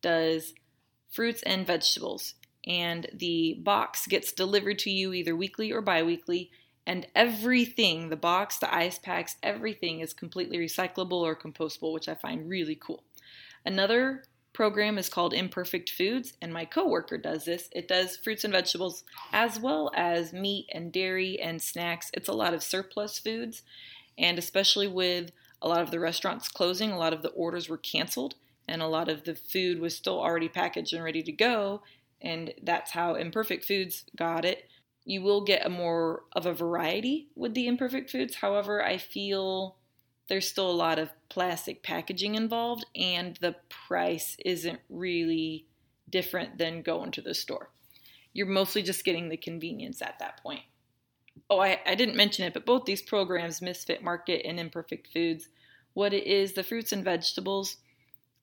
does 0.00 0.54
fruits 1.10 1.42
and 1.42 1.66
vegetables. 1.66 2.34
And 2.66 3.08
the 3.12 3.58
box 3.62 4.06
gets 4.06 4.32
delivered 4.32 4.78
to 4.80 4.90
you 4.90 5.12
either 5.12 5.34
weekly 5.34 5.72
or 5.72 5.80
bi 5.80 6.02
weekly. 6.02 6.50
And 6.86 7.06
everything 7.14 8.08
the 8.08 8.16
box, 8.16 8.58
the 8.58 8.72
ice 8.74 8.98
packs, 8.98 9.36
everything 9.42 10.00
is 10.00 10.12
completely 10.12 10.58
recyclable 10.58 11.20
or 11.20 11.36
compostable, 11.36 11.92
which 11.92 12.08
I 12.08 12.14
find 12.14 12.48
really 12.48 12.74
cool. 12.74 13.04
Another 13.64 14.24
program 14.52 14.98
is 14.98 15.08
called 15.08 15.32
Imperfect 15.32 15.90
Foods, 15.90 16.32
and 16.42 16.52
my 16.52 16.64
coworker 16.64 17.18
does 17.18 17.44
this. 17.44 17.68
It 17.72 17.86
does 17.86 18.16
fruits 18.16 18.44
and 18.44 18.52
vegetables 18.52 19.04
as 19.32 19.60
well 19.60 19.90
as 19.94 20.32
meat 20.32 20.68
and 20.72 20.92
dairy 20.92 21.40
and 21.40 21.62
snacks. 21.62 22.10
It's 22.14 22.28
a 22.28 22.32
lot 22.32 22.54
of 22.54 22.62
surplus 22.62 23.18
foods, 23.18 23.62
and 24.18 24.38
especially 24.38 24.88
with 24.88 25.30
a 25.62 25.68
lot 25.68 25.82
of 25.82 25.90
the 25.90 26.00
restaurants 26.00 26.48
closing, 26.48 26.90
a 26.90 26.98
lot 26.98 27.12
of 27.12 27.22
the 27.22 27.30
orders 27.30 27.68
were 27.68 27.78
canceled 27.78 28.34
and 28.70 28.80
a 28.80 28.86
lot 28.86 29.08
of 29.08 29.24
the 29.24 29.34
food 29.34 29.80
was 29.80 29.96
still 29.96 30.20
already 30.20 30.48
packaged 30.48 30.94
and 30.94 31.04
ready 31.04 31.22
to 31.22 31.32
go. 31.32 31.82
And 32.22 32.54
that's 32.62 32.92
how 32.92 33.14
Imperfect 33.14 33.64
Foods 33.64 34.04
got 34.16 34.44
it. 34.44 34.68
You 35.04 35.22
will 35.22 35.42
get 35.42 35.66
a 35.66 35.70
more 35.70 36.22
of 36.32 36.46
a 36.46 36.52
variety 36.52 37.28
with 37.34 37.54
the 37.54 37.66
Imperfect 37.66 38.10
Foods. 38.10 38.36
However, 38.36 38.84
I 38.84 38.98
feel 38.98 39.76
there's 40.28 40.48
still 40.48 40.70
a 40.70 40.72
lot 40.72 40.98
of 40.98 41.10
plastic 41.28 41.82
packaging 41.82 42.36
involved, 42.36 42.86
and 42.94 43.36
the 43.40 43.56
price 43.68 44.36
isn't 44.44 44.80
really 44.88 45.66
different 46.08 46.58
than 46.58 46.82
going 46.82 47.10
to 47.12 47.22
the 47.22 47.34
store. 47.34 47.70
You're 48.32 48.46
mostly 48.46 48.82
just 48.82 49.04
getting 49.04 49.28
the 49.28 49.36
convenience 49.36 50.00
at 50.00 50.20
that 50.20 50.40
point. 50.42 50.62
Oh, 51.48 51.60
I, 51.60 51.80
I 51.84 51.96
didn't 51.96 52.16
mention 52.16 52.44
it, 52.44 52.54
but 52.54 52.66
both 52.66 52.84
these 52.84 53.02
programs, 53.02 53.60
Misfit 53.60 54.04
Market 54.04 54.46
and 54.46 54.60
Imperfect 54.60 55.08
Foods, 55.12 55.48
what 55.94 56.14
it 56.14 56.24
is, 56.26 56.52
the 56.52 56.62
fruits 56.62 56.92
and 56.92 57.02
vegetables, 57.02 57.78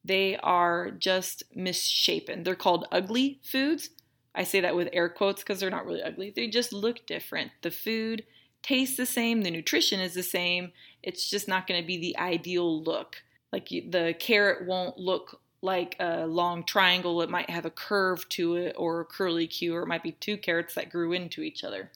they 0.07 0.37
are 0.37 0.91
just 0.91 1.43
misshapen. 1.53 2.43
They're 2.43 2.55
called 2.55 2.87
ugly 2.91 3.39
foods. 3.43 3.89
I 4.33 4.43
say 4.43 4.61
that 4.61 4.75
with 4.75 4.89
air 4.93 5.09
quotes 5.09 5.41
because 5.41 5.59
they're 5.59 5.69
not 5.69 5.85
really 5.85 6.03
ugly. 6.03 6.31
They 6.35 6.47
just 6.47 6.71
look 6.71 7.05
different. 7.05 7.51
The 7.61 7.71
food 7.71 8.23
tastes 8.61 8.97
the 8.97 9.05
same, 9.05 9.41
the 9.41 9.51
nutrition 9.51 9.99
is 9.99 10.13
the 10.13 10.23
same. 10.23 10.71
It's 11.03 11.29
just 11.29 11.47
not 11.47 11.67
going 11.67 11.81
to 11.81 11.87
be 11.87 11.97
the 11.97 12.17
ideal 12.17 12.83
look. 12.83 13.23
Like 13.51 13.69
the 13.69 14.15
carrot 14.19 14.67
won't 14.67 14.97
look 14.97 15.41
like 15.61 15.95
a 15.99 16.27
long 16.27 16.63
triangle, 16.63 17.21
it 17.21 17.29
might 17.29 17.49
have 17.49 17.65
a 17.65 17.71
curve 17.71 18.29
to 18.29 18.55
it 18.55 18.75
or 18.77 19.01
a 19.01 19.05
curly 19.05 19.47
Q, 19.47 19.75
or 19.75 19.81
it 19.81 19.87
might 19.87 20.03
be 20.03 20.11
two 20.11 20.37
carrots 20.37 20.75
that 20.75 20.91
grew 20.91 21.13
into 21.13 21.41
each 21.41 21.63
other. 21.63 21.91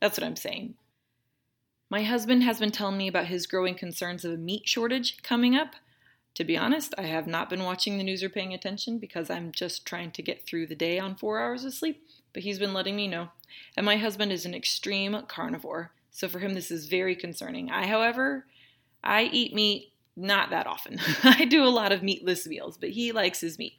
That's 0.00 0.18
what 0.18 0.26
I'm 0.26 0.36
saying. 0.36 0.74
My 1.88 2.02
husband 2.02 2.42
has 2.42 2.58
been 2.58 2.72
telling 2.72 2.98
me 2.98 3.08
about 3.08 3.26
his 3.26 3.46
growing 3.46 3.74
concerns 3.74 4.24
of 4.24 4.32
a 4.32 4.36
meat 4.36 4.68
shortage 4.68 5.22
coming 5.22 5.54
up. 5.54 5.76
To 6.36 6.44
be 6.44 6.58
honest, 6.58 6.92
I 6.98 7.04
have 7.04 7.26
not 7.26 7.48
been 7.48 7.64
watching 7.64 7.96
the 7.96 8.04
news 8.04 8.22
or 8.22 8.28
paying 8.28 8.52
attention 8.52 8.98
because 8.98 9.30
I'm 9.30 9.52
just 9.52 9.86
trying 9.86 10.10
to 10.10 10.22
get 10.22 10.46
through 10.46 10.66
the 10.66 10.74
day 10.74 10.98
on 10.98 11.16
four 11.16 11.40
hours 11.40 11.64
of 11.64 11.72
sleep, 11.72 12.06
but 12.34 12.42
he's 12.42 12.58
been 12.58 12.74
letting 12.74 12.94
me 12.94 13.08
know. 13.08 13.30
And 13.74 13.86
my 13.86 13.96
husband 13.96 14.30
is 14.32 14.44
an 14.44 14.54
extreme 14.54 15.18
carnivore, 15.28 15.92
so 16.10 16.28
for 16.28 16.38
him 16.40 16.52
this 16.52 16.70
is 16.70 16.88
very 16.88 17.16
concerning. 17.16 17.70
I, 17.70 17.86
however, 17.86 18.44
I 19.02 19.30
eat 19.32 19.54
meat 19.54 19.94
not 20.14 20.50
that 20.50 20.66
often. 20.66 21.00
I 21.24 21.46
do 21.46 21.64
a 21.64 21.68
lot 21.72 21.90
of 21.90 22.02
meatless 22.02 22.46
meals, 22.46 22.76
but 22.76 22.90
he 22.90 23.12
likes 23.12 23.40
his 23.40 23.58
meat. 23.58 23.78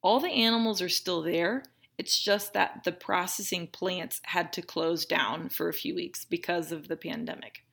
All 0.00 0.18
the 0.18 0.30
animals 0.30 0.80
are 0.80 0.88
still 0.88 1.20
there. 1.20 1.62
It's 1.98 2.18
just 2.18 2.54
that 2.54 2.84
the 2.84 2.92
processing 2.92 3.66
plants 3.66 4.22
had 4.24 4.50
to 4.54 4.62
close 4.62 5.04
down 5.04 5.50
for 5.50 5.68
a 5.68 5.74
few 5.74 5.94
weeks 5.94 6.24
because 6.24 6.72
of 6.72 6.88
the 6.88 6.96
pandemic. 6.96 7.65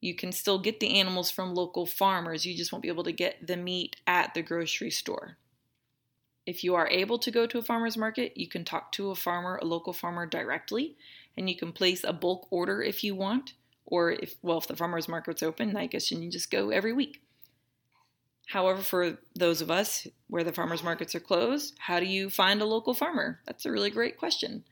You 0.00 0.14
can 0.14 0.32
still 0.32 0.58
get 0.58 0.80
the 0.80 0.98
animals 0.98 1.30
from 1.30 1.54
local 1.54 1.86
farmers, 1.86 2.44
you 2.44 2.56
just 2.56 2.72
won't 2.72 2.82
be 2.82 2.88
able 2.88 3.04
to 3.04 3.12
get 3.12 3.46
the 3.46 3.56
meat 3.56 3.96
at 4.06 4.34
the 4.34 4.42
grocery 4.42 4.90
store. 4.90 5.38
If 6.46 6.62
you 6.62 6.76
are 6.76 6.88
able 6.88 7.18
to 7.18 7.30
go 7.30 7.46
to 7.46 7.58
a 7.58 7.62
farmer's 7.62 7.96
market, 7.96 8.36
you 8.36 8.48
can 8.48 8.64
talk 8.64 8.92
to 8.92 9.10
a 9.10 9.16
farmer, 9.16 9.56
a 9.56 9.64
local 9.64 9.92
farmer 9.92 10.26
directly, 10.26 10.96
and 11.36 11.50
you 11.50 11.56
can 11.56 11.72
place 11.72 12.04
a 12.04 12.12
bulk 12.12 12.46
order 12.50 12.82
if 12.82 13.02
you 13.02 13.14
want. 13.14 13.54
Or 13.84 14.12
if, 14.12 14.36
well, 14.42 14.58
if 14.58 14.66
the 14.66 14.76
farmer's 14.76 15.08
market's 15.08 15.42
open, 15.42 15.76
I 15.76 15.86
guess 15.86 16.10
you 16.10 16.18
can 16.18 16.30
just 16.30 16.50
go 16.50 16.70
every 16.70 16.92
week. 16.92 17.22
However, 18.46 18.80
for 18.80 19.18
those 19.34 19.60
of 19.60 19.70
us 19.70 20.06
where 20.28 20.44
the 20.44 20.52
farmers 20.52 20.84
markets 20.84 21.14
are 21.14 21.20
closed, 21.20 21.74
how 21.78 21.98
do 21.98 22.06
you 22.06 22.30
find 22.30 22.60
a 22.60 22.66
local 22.66 22.94
farmer? 22.94 23.40
That's 23.44 23.66
a 23.66 23.72
really 23.72 23.90
great 23.90 24.16
question. 24.16 24.64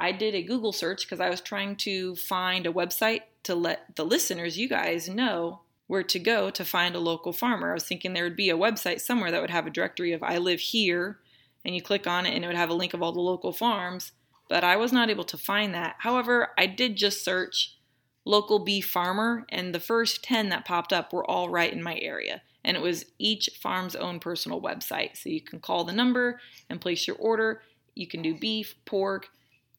I 0.00 0.12
did 0.12 0.34
a 0.34 0.42
Google 0.42 0.72
search 0.72 1.02
because 1.02 1.20
I 1.20 1.28
was 1.28 1.42
trying 1.42 1.76
to 1.76 2.16
find 2.16 2.66
a 2.66 2.72
website 2.72 3.20
to 3.42 3.54
let 3.54 3.96
the 3.96 4.04
listeners, 4.04 4.58
you 4.58 4.68
guys, 4.68 5.08
know 5.08 5.60
where 5.86 6.02
to 6.02 6.18
go 6.18 6.50
to 6.50 6.64
find 6.64 6.94
a 6.94 7.00
local 7.00 7.32
farmer. 7.32 7.70
I 7.70 7.74
was 7.74 7.84
thinking 7.84 8.14
there 8.14 8.24
would 8.24 8.36
be 8.36 8.48
a 8.48 8.56
website 8.56 9.00
somewhere 9.00 9.30
that 9.30 9.40
would 9.40 9.50
have 9.50 9.66
a 9.66 9.70
directory 9.70 10.12
of 10.12 10.22
I 10.22 10.38
live 10.38 10.60
here, 10.60 11.18
and 11.64 11.74
you 11.74 11.82
click 11.82 12.06
on 12.06 12.24
it 12.24 12.34
and 12.34 12.44
it 12.44 12.46
would 12.46 12.56
have 12.56 12.70
a 12.70 12.74
link 12.74 12.94
of 12.94 13.02
all 13.02 13.12
the 13.12 13.20
local 13.20 13.52
farms, 13.52 14.12
but 14.48 14.64
I 14.64 14.76
was 14.76 14.92
not 14.92 15.10
able 15.10 15.24
to 15.24 15.36
find 15.36 15.74
that. 15.74 15.96
However, 15.98 16.48
I 16.56 16.66
did 16.66 16.96
just 16.96 17.24
search 17.24 17.76
local 18.24 18.60
beef 18.60 18.88
farmer, 18.88 19.44
and 19.50 19.74
the 19.74 19.80
first 19.80 20.24
10 20.24 20.48
that 20.48 20.64
popped 20.64 20.92
up 20.92 21.12
were 21.12 21.28
all 21.28 21.50
right 21.50 21.72
in 21.72 21.82
my 21.82 21.98
area. 21.98 22.42
And 22.64 22.76
it 22.76 22.82
was 22.82 23.06
each 23.18 23.50
farm's 23.60 23.96
own 23.96 24.20
personal 24.20 24.62
website. 24.62 25.16
So 25.16 25.28
you 25.28 25.40
can 25.40 25.60
call 25.60 25.84
the 25.84 25.92
number 25.92 26.40
and 26.68 26.80
place 26.80 27.06
your 27.06 27.16
order. 27.16 27.62
You 27.94 28.06
can 28.06 28.22
do 28.22 28.34
beef, 28.34 28.74
pork, 28.84 29.28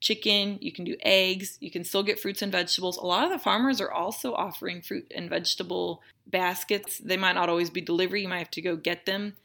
chicken, 0.01 0.58
you 0.60 0.72
can 0.74 0.84
do 0.84 0.98
eggs, 1.01 1.58
you 1.62 1.72
can 1.72 1.84
still 1.84 2.03
get 2.03 2.20
fruits 2.20 2.41
and 2.41 2.51
vegetables. 2.51 2.98
A 2.98 3.05
lot 3.05 3.24
of 3.24 3.29
the 3.29 3.39
farmers 3.39 3.79
are 3.79 3.91
also 3.91 4.34
offering 4.34 4.81
fruit 4.81 5.10
and 5.15 5.29
vegetable 5.29 6.01
baskets. 6.27 6.98
They 6.98 7.17
might 7.17 7.36
not 7.36 7.48
always 7.48 7.70
be 7.70 7.81
delivery, 7.81 8.24
you 8.24 8.27
might 8.27 8.39
have 8.39 8.51
to 8.51 8.62
go 8.62 8.75
get 8.75 9.05
them. 9.05 9.38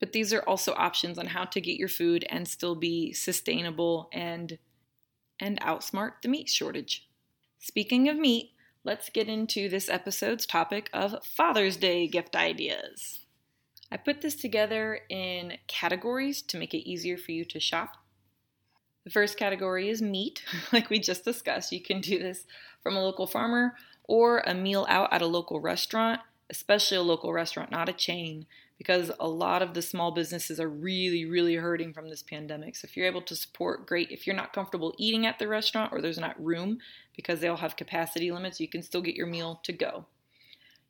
But 0.00 0.12
these 0.12 0.32
are 0.32 0.42
also 0.42 0.72
options 0.74 1.18
on 1.18 1.26
how 1.26 1.44
to 1.44 1.60
get 1.60 1.78
your 1.78 1.88
food 1.88 2.24
and 2.30 2.48
still 2.48 2.74
be 2.74 3.12
sustainable 3.12 4.08
and 4.12 4.58
and 5.40 5.60
outsmart 5.60 6.22
the 6.22 6.28
meat 6.28 6.48
shortage. 6.48 7.08
Speaking 7.58 8.08
of 8.08 8.16
meat, 8.16 8.52
let's 8.84 9.08
get 9.10 9.28
into 9.28 9.68
this 9.68 9.88
episode's 9.88 10.46
topic 10.46 10.88
of 10.92 11.24
Father's 11.24 11.76
Day 11.76 12.06
gift 12.06 12.36
ideas. 12.36 13.20
I 13.90 13.96
put 13.96 14.20
this 14.20 14.36
together 14.36 15.00
in 15.08 15.54
categories 15.66 16.40
to 16.42 16.58
make 16.58 16.72
it 16.72 16.88
easier 16.88 17.16
for 17.16 17.32
you 17.32 17.44
to 17.46 17.58
shop. 17.58 18.03
The 19.04 19.10
first 19.10 19.36
category 19.36 19.88
is 19.88 20.00
meat, 20.00 20.42
like 20.72 20.90
we 20.90 20.98
just 20.98 21.24
discussed. 21.24 21.72
You 21.72 21.80
can 21.80 22.00
do 22.00 22.18
this 22.18 22.44
from 22.82 22.96
a 22.96 23.02
local 23.02 23.26
farmer 23.26 23.74
or 24.04 24.40
a 24.40 24.54
meal 24.54 24.86
out 24.88 25.12
at 25.12 25.22
a 25.22 25.26
local 25.26 25.60
restaurant, 25.60 26.20
especially 26.50 26.96
a 26.96 27.02
local 27.02 27.32
restaurant, 27.32 27.70
not 27.70 27.88
a 27.88 27.92
chain, 27.92 28.46
because 28.76 29.10
a 29.20 29.28
lot 29.28 29.62
of 29.62 29.74
the 29.74 29.82
small 29.82 30.10
businesses 30.10 30.58
are 30.58 30.68
really, 30.68 31.24
really 31.24 31.56
hurting 31.56 31.92
from 31.92 32.10
this 32.10 32.22
pandemic. 32.22 32.76
So 32.76 32.86
if 32.86 32.96
you're 32.96 33.06
able 33.06 33.22
to 33.22 33.36
support, 33.36 33.86
great. 33.86 34.10
If 34.10 34.26
you're 34.26 34.36
not 34.36 34.52
comfortable 34.52 34.94
eating 34.98 35.26
at 35.26 35.38
the 35.38 35.48
restaurant 35.48 35.92
or 35.92 36.00
there's 36.00 36.18
not 36.18 36.42
room 36.42 36.78
because 37.16 37.40
they 37.40 37.48
all 37.48 37.56
have 37.58 37.76
capacity 37.76 38.30
limits, 38.30 38.60
you 38.60 38.68
can 38.68 38.82
still 38.82 39.00
get 39.00 39.14
your 39.14 39.26
meal 39.26 39.60
to 39.62 39.72
go. 39.72 40.06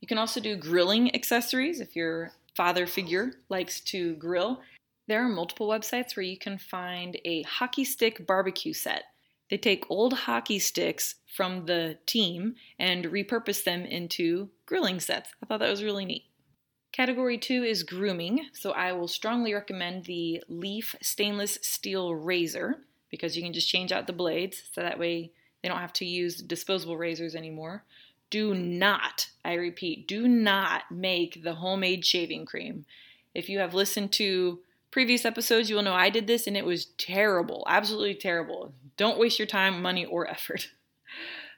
You 0.01 0.09
can 0.09 0.19
also 0.19 0.41
do 0.41 0.57
grilling 0.57 1.15
accessories 1.15 1.81
if 1.81 1.95
your 1.95 2.33
father 2.57 2.87
figure 2.87 3.35
likes 3.49 3.81
to 3.81 4.15
grill. 4.17 4.61
There 5.07 5.25
are 5.25 5.29
multiple 5.29 5.69
websites 5.69 6.17
where 6.17 6.25
you 6.25 6.39
can 6.39 6.57
find 6.59 7.19
a 7.25 7.43
hockey 7.43 7.85
stick 7.85 8.27
barbecue 8.27 8.73
set. 8.73 9.05
They 9.51 9.59
take 9.59 9.91
old 9.91 10.15
hockey 10.15 10.59
sticks 10.59 11.17
from 11.27 11.67
the 11.67 11.99
team 12.07 12.55
and 12.79 13.05
repurpose 13.07 13.65
them 13.65 13.85
into 13.85 14.49
grilling 14.65 15.01
sets. 15.01 15.31
I 15.43 15.47
thought 15.47 15.61
that 15.61 15.71
was 15.71 15.85
really 15.85 16.07
neat. 16.07 16.25
Category 16.93 17.37
two 17.37 17.65
is 17.65 17.83
grooming, 17.83 18.47
so 18.53 18.71
I 18.71 18.93
will 18.93 19.09
strongly 19.09 19.53
recommend 19.53 20.05
the 20.05 20.43
Leaf 20.49 20.95
stainless 21.03 21.59
steel 21.61 22.15
razor 22.15 22.77
because 23.11 23.37
you 23.37 23.43
can 23.43 23.53
just 23.53 23.69
change 23.69 23.93
out 23.93 24.07
the 24.07 24.13
blades 24.13 24.63
so 24.73 24.81
that 24.81 24.99
way 24.99 25.33
they 25.63 25.69
don't 25.69 25.81
have 25.81 25.93
to 25.95 26.05
use 26.05 26.37
disposable 26.41 26.97
razors 26.97 27.35
anymore. 27.35 27.85
Do 28.31 28.55
not, 28.55 29.29
I 29.45 29.55
repeat, 29.55 30.09
do 30.09 30.27
not 30.27 30.91
make 30.91 31.43
the 31.43 31.55
homemade 31.55 32.05
shaving 32.07 32.47
cream. 32.47 32.87
If 33.35 33.49
you 33.49 33.59
have 33.59 33.75
listened 33.75 34.13
to 34.13 34.61
previous 34.95 35.25
episodes, 35.25 35.69
you 35.69 35.75
will 35.75 35.83
know 35.83 35.93
I 35.93 36.09
did 36.09 36.29
this 36.29 36.47
and 36.47 36.57
it 36.57 36.65
was 36.65 36.85
terrible, 36.99 37.65
absolutely 37.69 38.15
terrible. 38.15 38.73
Don't 38.97 39.19
waste 39.19 39.41
your 39.41 39.47
time, 39.47 39.83
money, 39.83 40.07
or 40.07 40.31
effort. 40.31 40.71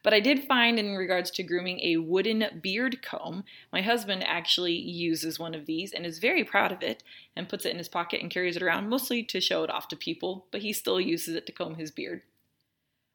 But 0.02 0.14
I 0.14 0.20
did 0.20 0.44
find, 0.44 0.78
in 0.78 0.94
regards 0.94 1.32
to 1.32 1.42
grooming, 1.42 1.80
a 1.80 1.96
wooden 1.96 2.60
beard 2.62 3.02
comb. 3.02 3.42
My 3.72 3.82
husband 3.82 4.22
actually 4.24 4.74
uses 4.74 5.40
one 5.40 5.52
of 5.52 5.66
these 5.66 5.92
and 5.92 6.06
is 6.06 6.20
very 6.20 6.44
proud 6.44 6.70
of 6.70 6.80
it 6.80 7.02
and 7.34 7.48
puts 7.48 7.66
it 7.66 7.72
in 7.72 7.78
his 7.78 7.88
pocket 7.88 8.22
and 8.22 8.30
carries 8.30 8.54
it 8.54 8.62
around, 8.62 8.88
mostly 8.88 9.24
to 9.24 9.40
show 9.40 9.64
it 9.64 9.70
off 9.70 9.88
to 9.88 9.96
people, 9.96 10.46
but 10.52 10.60
he 10.62 10.72
still 10.72 11.00
uses 11.00 11.34
it 11.34 11.44
to 11.46 11.52
comb 11.52 11.74
his 11.74 11.90
beard. 11.90 12.22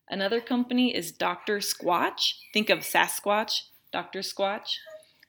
Another 0.10 0.41
company 0.41 0.93
is 0.93 1.13
Dr. 1.13 1.60
Squatch. 1.60 2.34
Think 2.52 2.69
of 2.69 2.80
Sasquatch, 2.80 3.62
Dr. 3.93 4.19
Squatch. 4.19 4.76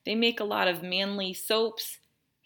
They 0.04 0.16
make 0.16 0.40
a 0.40 0.44
lot 0.44 0.66
of 0.66 0.82
manly 0.82 1.32
soaps, 1.32 1.98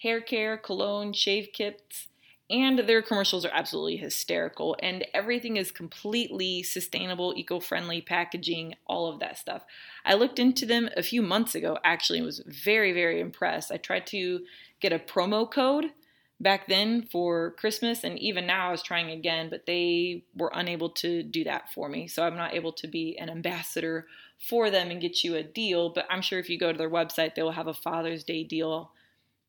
hair 0.03 0.21
care, 0.21 0.59
cologne, 0.59 1.15
shave 1.15 1.49
kits, 1.55 2.09
and 2.49 2.79
their 2.81 3.03
commercials 3.03 3.45
are 3.45 3.51
absolutely 3.53 3.97
hysterical 3.97 4.77
and 4.81 5.05
everything 5.13 5.57
is 5.57 5.73
completely 5.73 6.63
sustainable 6.63 7.35
eco-friendly 7.37 8.01
packaging 8.01 8.75
all 8.87 9.09
of 9.09 9.19
that 9.21 9.39
stuff. 9.39 9.65
I 10.05 10.15
looked 10.15 10.39
into 10.39 10.65
them 10.65 10.89
a 10.97 11.03
few 11.03 11.23
months 11.23 11.55
ago 11.55 11.79
actually 11.85 12.19
and 12.19 12.27
was 12.27 12.43
very 12.47 12.93
very 12.93 13.21
impressed. 13.21 13.73
I 13.73 13.79
tried 13.79 14.07
to 14.09 14.41
get 14.81 14.93
a 14.93 14.99
promo 14.99 15.51
code 15.51 15.93
back 16.39 16.69
then 16.69 17.01
for 17.01 17.53
christmas 17.53 18.05
and 18.05 18.19
even 18.19 18.47
now 18.47 18.69
i 18.69 18.71
was 18.71 18.83
trying 18.83 19.11
again 19.11 19.49
but 19.49 19.65
they 19.65 20.23
were 20.35 20.53
unable 20.55 20.91
to 20.91 21.23
do 21.23 21.45
that 21.45 21.73
for 21.73 21.89
me. 21.89 22.07
So 22.07 22.25
i'm 22.25 22.37
not 22.37 22.55
able 22.55 22.73
to 22.75 22.87
be 22.87 23.17
an 23.19 23.31
ambassador 23.31 24.07
for 24.39 24.71
them 24.71 24.91
and 24.91 25.01
get 25.01 25.25
you 25.25 25.35
a 25.35 25.43
deal 25.43 25.89
but 25.89 26.07
i'm 26.11 26.21
sure 26.21 26.39
if 26.39 26.51
you 26.51 26.59
go 26.59 26.71
to 26.71 26.79
their 26.79 26.91
website 26.91 27.35
they 27.35 27.43
will 27.43 27.53
have 27.53 27.67
a 27.67 27.75
father's 27.75 28.23
day 28.23 28.45
deal 28.45 28.93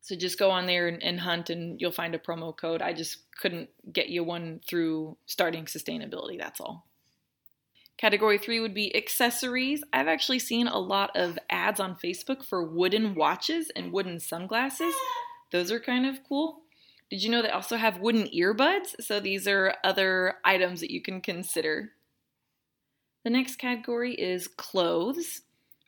so 0.00 0.16
just 0.16 0.38
go 0.38 0.50
on 0.50 0.66
there 0.66 0.88
and, 0.88 1.02
and, 1.02 1.20
hunt 1.20 1.50
and 1.50 1.80
you'll 1.80 1.90
find 1.90 2.14
a 2.14 2.18
promo 2.18 2.56
code. 2.56 2.82
I 2.82 2.92
just 2.92 3.18
couldn't 3.40 3.68
get 3.92 4.08
you 4.08 4.24
one 4.24 4.60
through 4.66 5.16
starting 5.26 5.64
sustainability, 5.64 6.38
that's 6.38 6.60
all. 6.60 6.86
Category 7.98 8.38
three 8.38 8.60
would 8.60 8.74
be 8.74 8.94
accessories. 8.94 9.82
I've 9.92 10.06
actually 10.06 10.38
seen 10.38 10.68
a 10.68 10.78
lot 10.78 11.10
of 11.16 11.36
ads 11.50 11.80
on 11.80 11.96
Facebook 11.96 12.44
for 12.44 12.62
wooden 12.64 13.16
watches 13.16 13.72
and 13.74 13.92
wooden 13.92 14.20
sunglasses. 14.20 14.94
Those 15.50 15.72
are 15.72 15.80
kind 15.80 16.06
of 16.06 16.20
cool. 16.28 16.62
Did 17.10 17.22
you 17.22 17.30
know 17.30 17.42
they 17.42 17.48
also 17.48 17.76
have 17.76 17.98
wooden 17.98 18.28
earbuds? 18.28 18.94
So 19.00 19.18
these 19.18 19.48
are 19.48 19.74
other 19.82 20.34
items 20.44 20.80
that 20.80 20.92
you 20.92 21.02
can 21.02 21.20
consider. 21.20 21.92
The 23.24 23.30
next 23.30 23.56
category 23.56 24.14
is 24.14 24.46
clothes. 24.46 25.42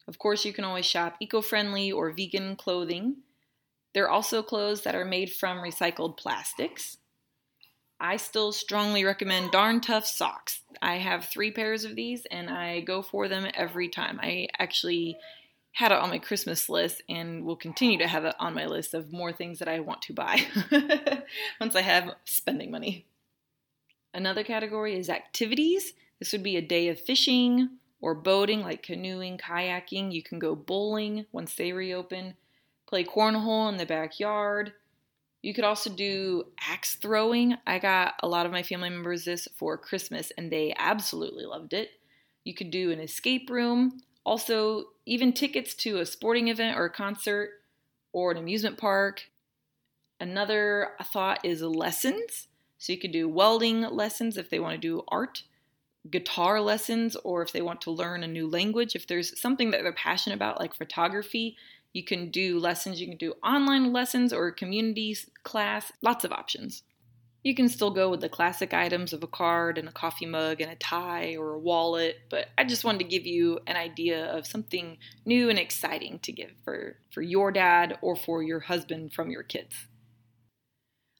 Of 0.08 0.18
course, 0.18 0.44
you 0.44 0.52
can 0.52 0.64
always 0.64 0.86
shop 0.86 1.16
eco 1.20 1.40
friendly 1.40 1.92
or 1.92 2.10
vegan 2.10 2.56
clothing. 2.56 3.18
There 3.92 4.04
are 4.04 4.10
also 4.10 4.42
clothes 4.42 4.82
that 4.82 4.94
are 4.94 5.04
made 5.04 5.32
from 5.32 5.58
recycled 5.58 6.16
plastics. 6.16 6.98
I 7.98 8.16
still 8.16 8.52
strongly 8.52 9.04
recommend 9.04 9.50
Darn 9.50 9.80
Tough 9.80 10.06
socks. 10.06 10.62
I 10.80 10.96
have 10.96 11.26
three 11.26 11.50
pairs 11.50 11.84
of 11.84 11.96
these 11.96 12.24
and 12.30 12.48
I 12.48 12.80
go 12.80 13.02
for 13.02 13.28
them 13.28 13.50
every 13.52 13.88
time. 13.88 14.18
I 14.22 14.48
actually 14.58 15.18
had 15.72 15.92
it 15.92 15.98
on 15.98 16.08
my 16.08 16.18
Christmas 16.18 16.68
list 16.68 17.02
and 17.08 17.44
will 17.44 17.56
continue 17.56 17.98
to 17.98 18.06
have 18.06 18.24
it 18.24 18.34
on 18.38 18.54
my 18.54 18.66
list 18.66 18.94
of 18.94 19.12
more 19.12 19.32
things 19.32 19.58
that 19.58 19.68
I 19.68 19.80
want 19.80 20.02
to 20.02 20.14
buy 20.14 20.40
once 21.60 21.76
I 21.76 21.82
have 21.82 22.14
spending 22.24 22.70
money. 22.70 23.06
Another 24.14 24.42
category 24.42 24.98
is 24.98 25.08
activities. 25.08 25.92
This 26.18 26.32
would 26.32 26.42
be 26.42 26.56
a 26.56 26.62
day 26.62 26.88
of 26.88 27.00
fishing 27.00 27.78
or 28.00 28.14
boating, 28.14 28.62
like 28.62 28.82
canoeing, 28.82 29.38
kayaking. 29.38 30.12
You 30.12 30.22
can 30.22 30.38
go 30.38 30.54
bowling 30.54 31.26
once 31.32 31.54
they 31.54 31.72
reopen 31.72 32.34
play 32.90 33.04
cornhole 33.04 33.70
in 33.70 33.78
the 33.78 33.86
backyard. 33.86 34.72
You 35.42 35.54
could 35.54 35.64
also 35.64 35.88
do 35.88 36.44
axe 36.60 36.96
throwing. 36.96 37.56
I 37.66 37.78
got 37.78 38.14
a 38.22 38.28
lot 38.28 38.44
of 38.44 38.52
my 38.52 38.62
family 38.62 38.90
members 38.90 39.24
this 39.24 39.48
for 39.56 39.78
Christmas 39.78 40.30
and 40.36 40.52
they 40.52 40.74
absolutely 40.76 41.46
loved 41.46 41.72
it. 41.72 41.92
You 42.44 42.52
could 42.52 42.70
do 42.70 42.90
an 42.90 43.00
escape 43.00 43.48
room. 43.48 44.00
Also, 44.24 44.86
even 45.06 45.32
tickets 45.32 45.74
to 45.74 45.98
a 45.98 46.06
sporting 46.06 46.48
event 46.48 46.76
or 46.76 46.84
a 46.84 46.90
concert 46.90 47.50
or 48.12 48.32
an 48.32 48.36
amusement 48.36 48.76
park. 48.76 49.30
Another 50.18 50.90
thought 51.02 51.44
is 51.44 51.62
lessons. 51.62 52.48
So 52.76 52.92
you 52.92 52.98
could 52.98 53.12
do 53.12 53.28
welding 53.28 53.82
lessons 53.82 54.36
if 54.36 54.50
they 54.50 54.58
want 54.58 54.74
to 54.74 54.78
do 54.78 55.04
art, 55.08 55.44
guitar 56.10 56.60
lessons, 56.60 57.14
or 57.16 57.42
if 57.42 57.52
they 57.52 57.62
want 57.62 57.80
to 57.82 57.90
learn 57.90 58.22
a 58.22 58.28
new 58.28 58.48
language. 58.48 58.94
If 58.94 59.06
there's 59.06 59.40
something 59.40 59.70
that 59.70 59.82
they're 59.82 59.92
passionate 59.92 60.36
about, 60.36 60.60
like 60.60 60.74
photography, 60.74 61.56
you 61.92 62.04
can 62.04 62.30
do 62.30 62.58
lessons, 62.58 63.00
you 63.00 63.08
can 63.08 63.16
do 63.16 63.34
online 63.44 63.92
lessons 63.92 64.32
or 64.32 64.50
community 64.52 65.16
class, 65.42 65.92
lots 66.02 66.24
of 66.24 66.32
options. 66.32 66.82
You 67.42 67.54
can 67.54 67.70
still 67.70 67.90
go 67.90 68.10
with 68.10 68.20
the 68.20 68.28
classic 68.28 68.74
items 68.74 69.14
of 69.14 69.22
a 69.22 69.26
card 69.26 69.78
and 69.78 69.88
a 69.88 69.92
coffee 69.92 70.26
mug 70.26 70.60
and 70.60 70.70
a 70.70 70.76
tie 70.76 71.36
or 71.36 71.54
a 71.54 71.58
wallet, 71.58 72.16
but 72.28 72.48
I 72.58 72.64
just 72.64 72.84
wanted 72.84 72.98
to 72.98 73.04
give 73.04 73.26
you 73.26 73.60
an 73.66 73.76
idea 73.76 74.26
of 74.26 74.46
something 74.46 74.98
new 75.24 75.48
and 75.48 75.58
exciting 75.58 76.18
to 76.20 76.32
give 76.32 76.50
for, 76.64 76.96
for 77.10 77.22
your 77.22 77.50
dad 77.50 77.98
or 78.02 78.14
for 78.14 78.42
your 78.42 78.60
husband 78.60 79.14
from 79.14 79.30
your 79.30 79.42
kids. 79.42 79.74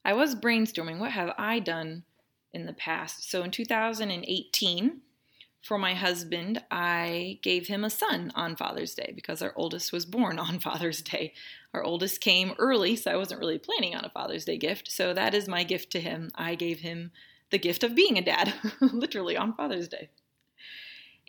I 0.04 0.12
was 0.12 0.34
brainstorming 0.34 0.98
what 0.98 1.12
have 1.12 1.34
I 1.38 1.58
done 1.58 2.04
in 2.52 2.66
the 2.66 2.72
past. 2.74 3.30
So 3.30 3.42
in 3.42 3.50
2018, 3.50 5.00
for 5.62 5.78
my 5.78 5.94
husband, 5.94 6.62
I 6.70 7.38
gave 7.42 7.66
him 7.66 7.84
a 7.84 7.90
son 7.90 8.32
on 8.34 8.56
Father's 8.56 8.94
Day 8.94 9.12
because 9.14 9.42
our 9.42 9.52
oldest 9.56 9.92
was 9.92 10.06
born 10.06 10.38
on 10.38 10.58
Father's 10.60 11.02
Day. 11.02 11.34
Our 11.74 11.82
oldest 11.82 12.20
came 12.20 12.54
early, 12.58 12.96
so 12.96 13.10
I 13.10 13.16
wasn't 13.16 13.40
really 13.40 13.58
planning 13.58 13.94
on 13.94 14.04
a 14.04 14.10
Father's 14.10 14.44
Day 14.44 14.56
gift. 14.56 14.90
So 14.90 15.12
that 15.14 15.34
is 15.34 15.48
my 15.48 15.62
gift 15.64 15.90
to 15.92 16.00
him. 16.00 16.30
I 16.34 16.54
gave 16.54 16.80
him 16.80 17.12
the 17.50 17.58
gift 17.58 17.84
of 17.84 17.94
being 17.94 18.16
a 18.16 18.22
dad, 18.22 18.54
literally 18.80 19.36
on 19.36 19.54
Father's 19.54 19.88
Day. 19.88 20.10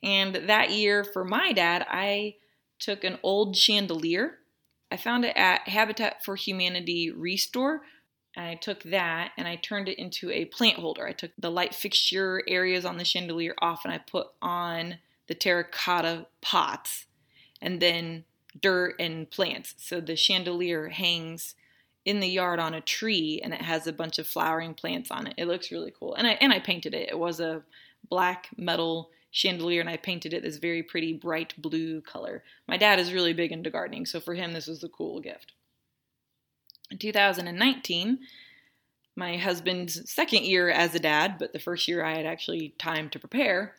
And 0.04 0.36
that 0.36 0.72
year 0.72 1.04
for 1.04 1.24
my 1.24 1.52
dad, 1.54 1.86
I 1.90 2.36
took 2.80 3.04
an 3.04 3.20
old 3.22 3.56
chandelier 3.56 4.40
I 4.92 4.98
found 4.98 5.24
it 5.24 5.36
at 5.38 5.70
Habitat 5.70 6.24
for 6.24 6.36
Humanity 6.36 7.10
Restore. 7.10 7.82
And 8.36 8.46
I 8.46 8.56
took 8.56 8.84
that 8.84 9.32
and 9.38 9.48
I 9.48 9.58
turned 9.58 9.90
it 9.90 10.00
into 10.00 10.32
a 10.32 10.46
plant 10.46 10.78
holder. 10.78 11.06
I 11.06 11.12
took 11.12 11.32
the 11.38 11.52
light 11.52 11.76
fixture 11.76 12.42
areas 12.48 12.86
on 12.86 12.98
the 12.98 13.06
chandelier 13.06 13.56
off 13.62 13.84
and 13.84 13.94
I 13.94 13.98
put 13.98 14.28
on 14.42 14.98
the 15.28 15.36
terracotta 15.36 16.28
pots 16.42 17.06
and 17.62 17.82
then 17.82 18.24
dirt 18.60 18.96
and 19.00 19.30
plants. 19.30 19.76
So 19.78 20.00
the 20.00 20.16
chandelier 20.16 20.90
hangs 20.90 21.56
in 22.06 22.20
the 22.20 22.28
yard 22.28 22.60
on 22.60 22.74
a 22.74 22.82
tree 22.82 23.40
and 23.44 23.54
it 23.54 23.62
has 23.62 23.86
a 23.86 23.94
bunch 23.94 24.18
of 24.18 24.28
flowering 24.28 24.74
plants 24.74 25.12
on 25.12 25.28
it. 25.28 25.36
It 25.38 25.48
looks 25.48 25.72
really 25.72 25.94
cool. 25.98 26.16
And 26.16 26.26
I 26.26 26.32
and 26.42 26.52
I 26.52 26.60
painted 26.60 26.94
it. 26.94 27.10
It 27.10 27.20
was 27.20 27.40
a 27.40 27.62
black 28.10 28.50
metal 28.58 29.12
chandelier 29.30 29.80
and 29.80 29.90
I 29.90 29.98
painted 29.98 30.34
it 30.34 30.44
this 30.44 30.58
very 30.58 30.84
pretty 30.84 31.14
bright 31.14 31.54
blue 31.58 32.02
color. 32.02 32.44
My 32.68 32.78
dad 32.78 33.00
is 33.00 33.14
really 33.14 33.34
big 33.34 33.52
into 33.52 33.70
gardening, 33.70 34.06
so 34.06 34.20
for 34.20 34.34
him 34.34 34.54
this 34.54 34.68
was 34.68 34.84
a 34.84 34.90
cool 34.90 35.20
gift. 35.20 35.54
In 36.92 36.98
2019, 36.98 38.20
my 39.16 39.38
husband's 39.38 40.12
second 40.12 40.44
year 40.44 40.70
as 40.70 40.94
a 40.94 41.00
dad, 41.00 41.38
but 41.40 41.54
the 41.54 41.60
first 41.60 41.88
year 41.88 42.04
I 42.04 42.16
had 42.16 42.26
actually 42.26 42.76
time 42.78 43.10
to 43.10 43.20
prepare, 43.20 43.76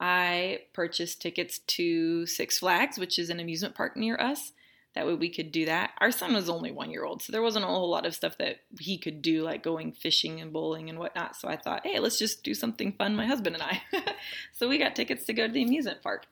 I 0.00 0.60
purchased 0.72 1.22
tickets 1.22 1.60
to 1.60 2.26
Six 2.26 2.58
Flags, 2.58 2.98
which 2.98 3.18
is 3.18 3.30
an 3.30 3.40
amusement 3.40 3.74
park 3.74 3.96
near 3.96 4.16
us. 4.16 4.52
That 4.94 5.06
way 5.06 5.14
we 5.14 5.28
could 5.28 5.52
do 5.52 5.66
that. 5.66 5.92
Our 5.98 6.10
son 6.10 6.34
was 6.34 6.48
only 6.48 6.72
one 6.72 6.90
year 6.90 7.04
old, 7.04 7.22
so 7.22 7.30
there 7.30 7.42
wasn't 7.42 7.66
a 7.66 7.68
whole 7.68 7.90
lot 7.90 8.06
of 8.06 8.14
stuff 8.14 8.38
that 8.38 8.60
he 8.80 8.98
could 8.98 9.22
do, 9.22 9.42
like 9.42 9.62
going 9.62 9.92
fishing 9.92 10.40
and 10.40 10.52
bowling 10.52 10.88
and 10.88 10.98
whatnot. 10.98 11.36
So 11.36 11.48
I 11.48 11.56
thought, 11.56 11.86
hey, 11.86 12.00
let's 12.00 12.18
just 12.18 12.42
do 12.42 12.54
something 12.54 12.92
fun, 12.92 13.14
my 13.14 13.26
husband 13.26 13.56
and 13.56 13.62
I. 13.62 13.82
so 14.52 14.68
we 14.68 14.78
got 14.78 14.96
tickets 14.96 15.24
to 15.26 15.32
go 15.32 15.46
to 15.46 15.52
the 15.52 15.62
amusement 15.62 16.02
park. 16.02 16.26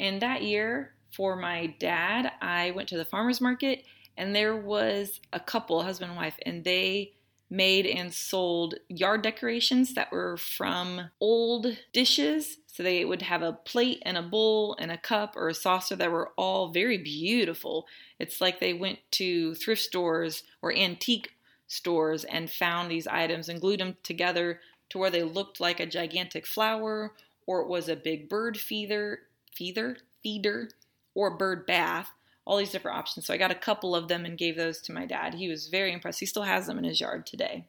And 0.00 0.20
that 0.22 0.42
year, 0.42 0.94
for 1.12 1.36
my 1.36 1.74
dad, 1.78 2.32
I 2.40 2.70
went 2.70 2.88
to 2.88 2.96
the 2.96 3.04
farmer's 3.04 3.40
market, 3.40 3.84
and 4.18 4.34
there 4.34 4.56
was 4.56 5.20
a 5.32 5.40
couple, 5.40 5.82
husband 5.82 6.10
and 6.10 6.20
wife, 6.20 6.38
and 6.44 6.64
they 6.64 7.12
made 7.48 7.86
and 7.86 8.12
sold 8.12 8.74
yard 8.88 9.22
decorations 9.22 9.94
that 9.94 10.12
were 10.12 10.36
from 10.36 11.08
old 11.20 11.78
dishes. 11.92 12.58
So 12.66 12.82
they 12.82 13.04
would 13.04 13.22
have 13.22 13.42
a 13.42 13.52
plate 13.52 14.02
and 14.04 14.18
a 14.18 14.22
bowl 14.22 14.76
and 14.78 14.90
a 14.90 14.98
cup 14.98 15.34
or 15.36 15.48
a 15.48 15.54
saucer 15.54 15.96
that 15.96 16.12
were 16.12 16.32
all 16.36 16.70
very 16.72 16.98
beautiful. 16.98 17.86
It's 18.18 18.40
like 18.40 18.60
they 18.60 18.74
went 18.74 18.98
to 19.12 19.54
thrift 19.54 19.82
stores 19.82 20.42
or 20.60 20.74
antique 20.74 21.30
stores 21.68 22.24
and 22.24 22.50
found 22.50 22.90
these 22.90 23.06
items 23.06 23.48
and 23.48 23.60
glued 23.60 23.80
them 23.80 23.96
together 24.02 24.60
to 24.90 24.98
where 24.98 25.10
they 25.10 25.22
looked 25.22 25.60
like 25.60 25.80
a 25.80 25.86
gigantic 25.86 26.46
flower 26.46 27.14
or 27.46 27.62
it 27.62 27.68
was 27.68 27.88
a 27.88 27.96
big 27.96 28.28
bird 28.28 28.58
feeder, 28.58 29.20
feeder, 29.54 29.96
feeder, 30.22 30.68
or 31.14 31.36
bird 31.36 31.66
bath 31.66 32.10
all 32.48 32.56
these 32.56 32.70
different 32.70 32.96
options. 32.96 33.26
So 33.26 33.34
I 33.34 33.36
got 33.36 33.50
a 33.50 33.54
couple 33.54 33.94
of 33.94 34.08
them 34.08 34.24
and 34.24 34.38
gave 34.38 34.56
those 34.56 34.80
to 34.80 34.92
my 34.92 35.04
dad. 35.04 35.34
He 35.34 35.50
was 35.50 35.68
very 35.68 35.92
impressed. 35.92 36.18
He 36.18 36.26
still 36.26 36.44
has 36.44 36.66
them 36.66 36.78
in 36.78 36.84
his 36.84 36.98
yard 36.98 37.26
today. 37.26 37.66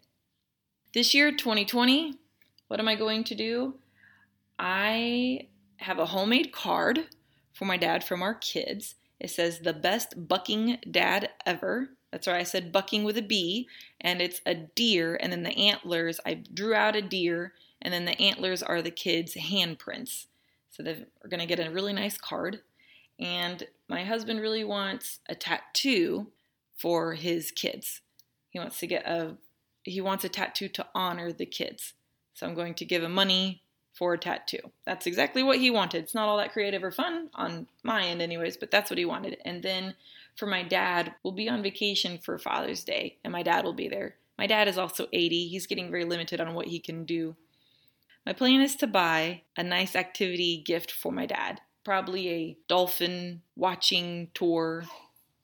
This 0.93 1.13
year, 1.13 1.31
2020, 1.33 2.15
what 2.69 2.79
am 2.79 2.87
I 2.87 2.95
going 2.95 3.25
to 3.25 3.35
do? 3.35 3.75
I 4.57 5.49
have 5.77 5.99
a 5.99 6.05
homemade 6.05 6.53
card 6.53 7.07
for 7.51 7.65
my 7.65 7.75
dad 7.75 8.05
from 8.05 8.21
our 8.21 8.33
kids. 8.33 8.95
It 9.19 9.31
says, 9.31 9.59
The 9.59 9.73
best 9.73 10.29
bucking 10.29 10.79
dad 10.89 11.29
ever. 11.45 11.89
That's 12.11 12.25
why 12.25 12.37
I 12.37 12.43
said 12.43 12.71
bucking 12.71 13.03
with 13.03 13.17
a 13.17 13.21
B. 13.21 13.67
And 13.99 14.21
it's 14.21 14.39
a 14.45 14.55
deer. 14.55 15.19
And 15.21 15.33
then 15.33 15.43
the 15.43 15.57
antlers, 15.57 16.21
I 16.25 16.35
drew 16.53 16.73
out 16.73 16.95
a 16.95 17.01
deer. 17.01 17.51
And 17.81 17.93
then 17.93 18.05
the 18.05 18.19
antlers 18.19 18.63
are 18.63 18.81
the 18.81 18.91
kids' 18.91 19.35
handprints. 19.35 20.27
So 20.69 20.83
they're 20.83 21.05
going 21.27 21.41
to 21.41 21.45
get 21.45 21.59
a 21.59 21.69
really 21.69 21.93
nice 21.93 22.17
card. 22.17 22.61
And 23.19 23.67
my 23.89 24.03
husband 24.03 24.39
really 24.39 24.63
wants 24.63 25.19
a 25.27 25.35
tattoo 25.35 26.27
for 26.77 27.15
his 27.15 27.51
kids. 27.51 28.01
He 28.49 28.59
wants 28.59 28.79
to 28.79 28.87
get 28.87 29.05
a 29.05 29.35
he 29.83 29.99
wants 29.99 30.23
a 30.23 30.29
tattoo 30.29 30.69
to 30.69 30.85
honor 30.93 31.31
the 31.31 31.45
kids. 31.45 31.93
So 32.35 32.45
I'm 32.45 32.53
going 32.53 32.75
to 32.75 32.85
give 32.85 33.03
him 33.03 33.13
money 33.13 33.63
for 33.93 34.13
a 34.13 34.17
tattoo. 34.17 34.71
That's 34.85 35.07
exactly 35.07 35.41
what 35.41 35.57
he 35.57 35.71
wanted. 35.71 36.03
It's 36.03 36.13
not 36.13 36.29
all 36.29 36.37
that 36.37 36.53
creative 36.53 36.83
or 36.83 36.91
fun 36.91 37.29
on 37.33 37.67
my 37.81 38.03
end 38.03 38.21
anyways, 38.21 38.55
but 38.55 38.69
that's 38.69 38.91
what 38.91 38.99
he 38.99 39.05
wanted. 39.05 39.37
And 39.43 39.63
then 39.63 39.95
for 40.35 40.45
my 40.45 40.61
dad, 40.61 41.15
we'll 41.23 41.33
be 41.33 41.49
on 41.49 41.63
vacation 41.63 42.19
for 42.19 42.37
Father's 42.37 42.83
Day 42.83 43.17
and 43.23 43.33
my 43.33 43.41
dad 43.41 43.65
will 43.65 43.73
be 43.73 43.87
there. 43.87 44.15
My 44.37 44.47
dad 44.47 44.67
is 44.67 44.77
also 44.77 45.07
80. 45.11 45.47
He's 45.47 45.67
getting 45.67 45.89
very 45.89 46.05
limited 46.05 46.39
on 46.39 46.53
what 46.53 46.67
he 46.67 46.79
can 46.79 47.03
do. 47.03 47.35
My 48.25 48.33
plan 48.33 48.61
is 48.61 48.75
to 48.77 48.87
buy 48.87 49.41
a 49.57 49.63
nice 49.63 49.95
activity 49.95 50.61
gift 50.63 50.91
for 50.91 51.11
my 51.11 51.25
dad 51.25 51.61
probably 51.83 52.29
a 52.29 52.57
dolphin 52.67 53.41
watching 53.55 54.29
tour 54.33 54.85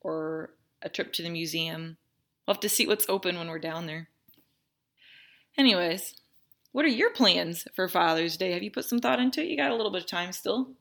or 0.01 0.51
a 0.81 0.89
trip 0.89 1.13
to 1.13 1.23
the 1.23 1.29
museum. 1.29 1.97
We'll 2.45 2.55
have 2.55 2.61
to 2.61 2.69
see 2.69 2.85
what's 2.85 3.09
open 3.09 3.37
when 3.37 3.47
we're 3.47 3.59
down 3.59 3.87
there. 3.87 4.09
Anyways, 5.57 6.15
what 6.71 6.85
are 6.85 6.89
your 6.89 7.09
plans 7.09 7.65
for 7.73 7.87
Father's 7.87 8.37
Day? 8.37 8.51
Have 8.51 8.61
you 8.61 8.71
put 8.71 8.85
some 8.85 8.99
thought 8.99 9.19
into 9.19 9.41
it? 9.41 9.47
You 9.47 9.57
got 9.57 9.71
a 9.71 9.75
little 9.75 9.91
bit 9.91 10.03
of 10.03 10.09
time 10.09 10.31
still. 10.31 10.71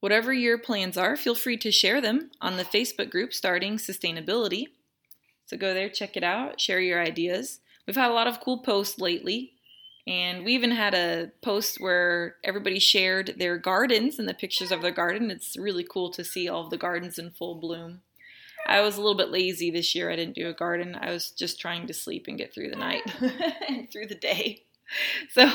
Whatever 0.00 0.32
your 0.32 0.58
plans 0.58 0.96
are, 0.96 1.16
feel 1.16 1.34
free 1.34 1.56
to 1.58 1.70
share 1.70 2.00
them 2.00 2.30
on 2.40 2.56
the 2.56 2.64
Facebook 2.64 3.10
group 3.10 3.32
Starting 3.32 3.76
Sustainability. 3.76 4.68
So 5.46 5.56
go 5.56 5.74
there, 5.74 5.88
check 5.88 6.16
it 6.16 6.24
out, 6.24 6.60
share 6.60 6.80
your 6.80 7.00
ideas. 7.00 7.60
We've 7.86 7.94
had 7.94 8.10
a 8.10 8.14
lot 8.14 8.26
of 8.26 8.40
cool 8.40 8.58
posts 8.58 8.98
lately. 8.98 9.51
And 10.06 10.44
we 10.44 10.52
even 10.54 10.72
had 10.72 10.94
a 10.94 11.30
post 11.42 11.80
where 11.80 12.36
everybody 12.42 12.80
shared 12.80 13.34
their 13.38 13.56
gardens 13.56 14.18
and 14.18 14.28
the 14.28 14.34
pictures 14.34 14.72
of 14.72 14.82
their 14.82 14.90
garden. 14.90 15.30
It's 15.30 15.56
really 15.56 15.84
cool 15.88 16.10
to 16.10 16.24
see 16.24 16.48
all 16.48 16.64
of 16.64 16.70
the 16.70 16.76
gardens 16.76 17.18
in 17.18 17.30
full 17.30 17.54
bloom. 17.54 18.00
I 18.66 18.80
was 18.80 18.96
a 18.96 19.00
little 19.00 19.16
bit 19.16 19.30
lazy 19.30 19.70
this 19.70 19.94
year. 19.94 20.10
I 20.10 20.16
didn't 20.16 20.34
do 20.34 20.48
a 20.48 20.52
garden. 20.54 20.96
I 21.00 21.10
was 21.10 21.30
just 21.30 21.60
trying 21.60 21.86
to 21.86 21.94
sleep 21.94 22.26
and 22.28 22.38
get 22.38 22.52
through 22.52 22.70
the 22.70 22.76
night 22.76 23.02
and 23.68 23.90
through 23.92 24.06
the 24.06 24.14
day. 24.14 24.64
So 25.30 25.48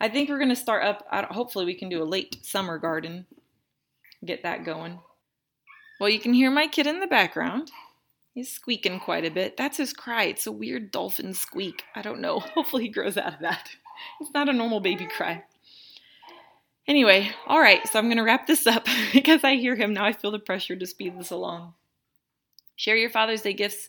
I 0.00 0.08
think 0.08 0.30
we're 0.30 0.38
going 0.38 0.48
to 0.48 0.56
start 0.56 0.84
up. 0.84 1.06
Hopefully, 1.30 1.66
we 1.66 1.74
can 1.74 1.90
do 1.90 2.02
a 2.02 2.04
late 2.04 2.38
summer 2.46 2.78
garden, 2.78 3.26
get 4.24 4.42
that 4.42 4.64
going. 4.64 5.00
Well, 6.00 6.08
you 6.08 6.18
can 6.18 6.32
hear 6.32 6.50
my 6.50 6.66
kid 6.66 6.86
in 6.86 7.00
the 7.00 7.06
background. 7.06 7.70
He's 8.34 8.52
squeaking 8.52 8.98
quite 8.98 9.24
a 9.24 9.30
bit. 9.30 9.56
That's 9.56 9.76
his 9.76 9.92
cry. 9.92 10.24
It's 10.24 10.48
a 10.48 10.52
weird 10.52 10.90
dolphin 10.90 11.34
squeak. 11.34 11.84
I 11.94 12.02
don't 12.02 12.20
know. 12.20 12.40
Hopefully, 12.40 12.82
he 12.82 12.88
grows 12.88 13.16
out 13.16 13.34
of 13.34 13.40
that. 13.40 13.70
It's 14.20 14.34
not 14.34 14.48
a 14.48 14.52
normal 14.52 14.80
baby 14.80 15.06
cry. 15.06 15.44
Anyway, 16.86 17.30
all 17.46 17.60
right, 17.60 17.88
so 17.88 17.98
I'm 17.98 18.04
going 18.06 18.18
to 18.18 18.24
wrap 18.24 18.46
this 18.46 18.66
up 18.66 18.86
because 19.12 19.42
I 19.44 19.54
hear 19.54 19.74
him 19.76 19.94
now. 19.94 20.04
I 20.04 20.12
feel 20.12 20.32
the 20.32 20.40
pressure 20.40 20.76
to 20.76 20.86
speed 20.86 21.18
this 21.18 21.30
along. 21.30 21.72
Share 22.76 22.96
your 22.96 23.08
Father's 23.08 23.40
Day 23.42 23.52
gifts 23.52 23.88